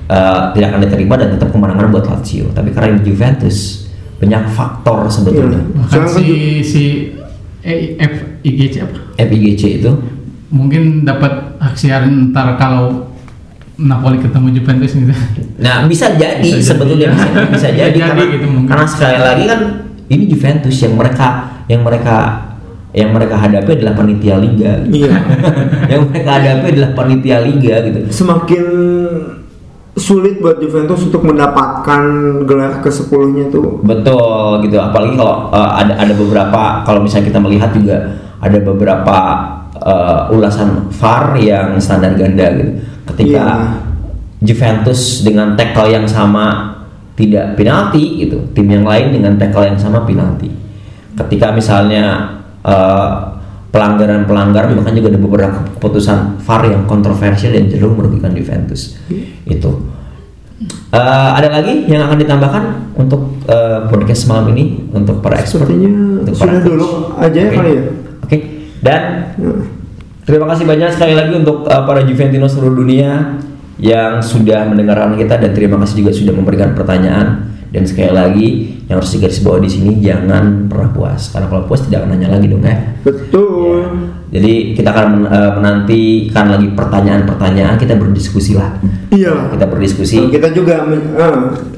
[0.09, 2.49] eh, tidak akan diterima dan tetap kemenangan buat Lazio.
[2.51, 3.87] Tapi karena ini Juventus
[4.19, 5.61] banyak faktor sebetulnya.
[5.63, 6.25] Bahkan Jangan si
[6.59, 6.83] si
[7.59, 8.97] E- F IGC apa?
[9.15, 9.91] FIGC itu
[10.49, 13.05] Mungkin dapat hak siaran ntar kalau
[13.77, 15.13] Napoli ketemu Juventus gitu.
[15.59, 17.13] Nah bisa jadi Bisa jadi, sebetulnya ya.
[17.13, 18.67] bisa, bisa Bisa jadi, jadi karena, gitu mungkin.
[18.67, 19.59] karena sekali lagi kan
[20.09, 21.27] ini Juventus yang mereka
[21.69, 22.15] yang mereka
[22.89, 24.71] yang mereka hadapi adalah panitia liga.
[24.83, 25.13] Iya.
[25.93, 27.99] yang mereka hadapi adalah panitia liga gitu.
[28.09, 28.63] Semakin
[29.99, 32.01] sulit buat Juventus untuk mendapatkan
[32.47, 33.83] gelar ke 10 nya tuh.
[33.83, 34.79] Betul gitu.
[34.79, 37.97] Apalagi kalau uh, ada ada beberapa kalau misalnya kita melihat juga
[38.39, 39.17] ada beberapa
[39.83, 42.71] uh, ulasan VAR yang standar ganda gitu.
[43.13, 43.47] Ketika Iya.
[44.39, 46.79] Juventus dengan tackle yang sama
[47.19, 50.47] tidak penalti gitu, tim yang lain dengan tackle yang sama penalti.
[51.19, 53.38] Ketika misalnya uh,
[53.69, 58.97] pelanggaran-pelanggaran bahkan juga ada beberapa keputusan VAR yang kontroversial dan cenderung merugikan Juventus.
[59.45, 59.99] Itu.
[60.89, 62.63] Uh, ada lagi yang akan ditambahkan
[62.99, 65.69] untuk uh, podcast malam ini untuk para expert?
[65.69, 66.67] Sepertinya untuk sudah coach?
[66.67, 67.55] dulu aja ya Oke.
[67.55, 67.83] kali ya.
[68.25, 68.37] Oke.
[68.79, 69.01] Dan
[69.39, 69.63] Nah,
[70.27, 73.39] terima kasih banyak sekali lagi untuk uh, para Juventino seluruh dunia
[73.79, 78.47] yang sudah mendengarkan kita dan terima kasih juga sudah memberikan pertanyaan dan sekali lagi
[78.89, 82.27] yang harus digaris bawah di sini jangan pernah puas karena kalau puas tidak akan nanya
[82.33, 82.75] lagi dong ya.
[83.05, 83.79] Betul.
[84.33, 88.81] Jadi kita akan uh, menantikan lagi pertanyaan-pertanyaan kita berdiskusi lah.
[89.13, 89.53] Iya.
[89.53, 90.29] Kita berdiskusi.
[90.29, 90.85] Kita juga,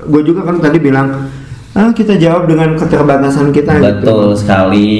[0.04, 1.32] gue juga kan tadi bilang,
[1.72, 4.44] ah kita jawab dengan keterbatasan kita Betul gitu.
[4.44, 4.92] sekali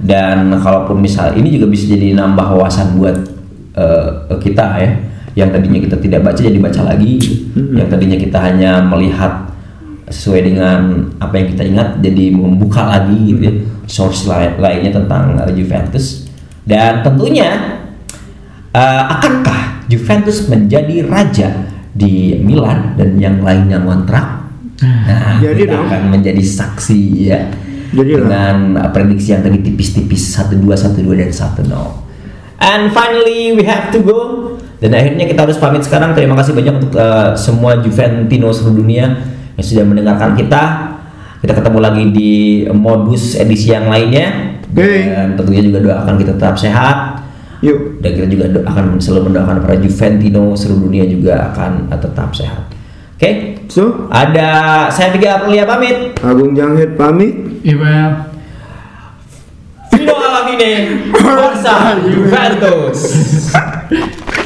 [0.00, 3.16] dan kalaupun misal ini juga bisa jadi nambah wawasan buat
[3.76, 4.08] eh,
[4.40, 4.90] kita ya
[5.36, 7.20] yang tadinya kita tidak baca jadi baca lagi
[7.52, 9.55] yang tadinya kita hanya melihat
[10.06, 13.54] sesuai dengan apa yang kita ingat jadi membuka lagi gitu ya
[13.86, 16.26] source lain- lainnya tentang eh, Juventus
[16.62, 17.80] dan tentunya
[18.70, 21.48] eh, akankah Juventus menjadi raja
[21.96, 24.36] di Milan dan yang lainnya ngontrak
[24.82, 25.88] Nah, Jadi kita dong.
[25.88, 27.00] akan menjadi saksi
[27.32, 27.40] ya.
[27.96, 28.20] Jadi lah.
[28.28, 32.60] dengan uh, prediksi yang tadi tipis-tipis 1 2 1 2 dan 1 0.
[32.60, 34.20] And finally we have to go.
[34.76, 36.12] Dan akhirnya kita harus pamit sekarang.
[36.12, 39.16] Terima kasih banyak untuk uh, semua Juventino seluruh dunia
[39.56, 40.62] yang sudah mendengarkan kita.
[41.40, 42.32] Kita ketemu lagi di
[42.72, 44.56] modus edisi yang lainnya.
[44.68, 45.08] Oke.
[45.08, 46.96] Dan tentunya juga doakan kita tetap sehat.
[47.64, 48.00] Yuk.
[48.04, 52.62] Dan kita juga akan selalu mendoakan para Juventino seluruh dunia juga akan uh, tetap sehat.
[53.16, 56.20] Oke, So, ada saya Tiga Aprilia pamit.
[56.20, 57.34] Agung Janghit pamit.
[57.64, 58.28] Iya.
[59.90, 63.00] Fino Alamine Barca Juventus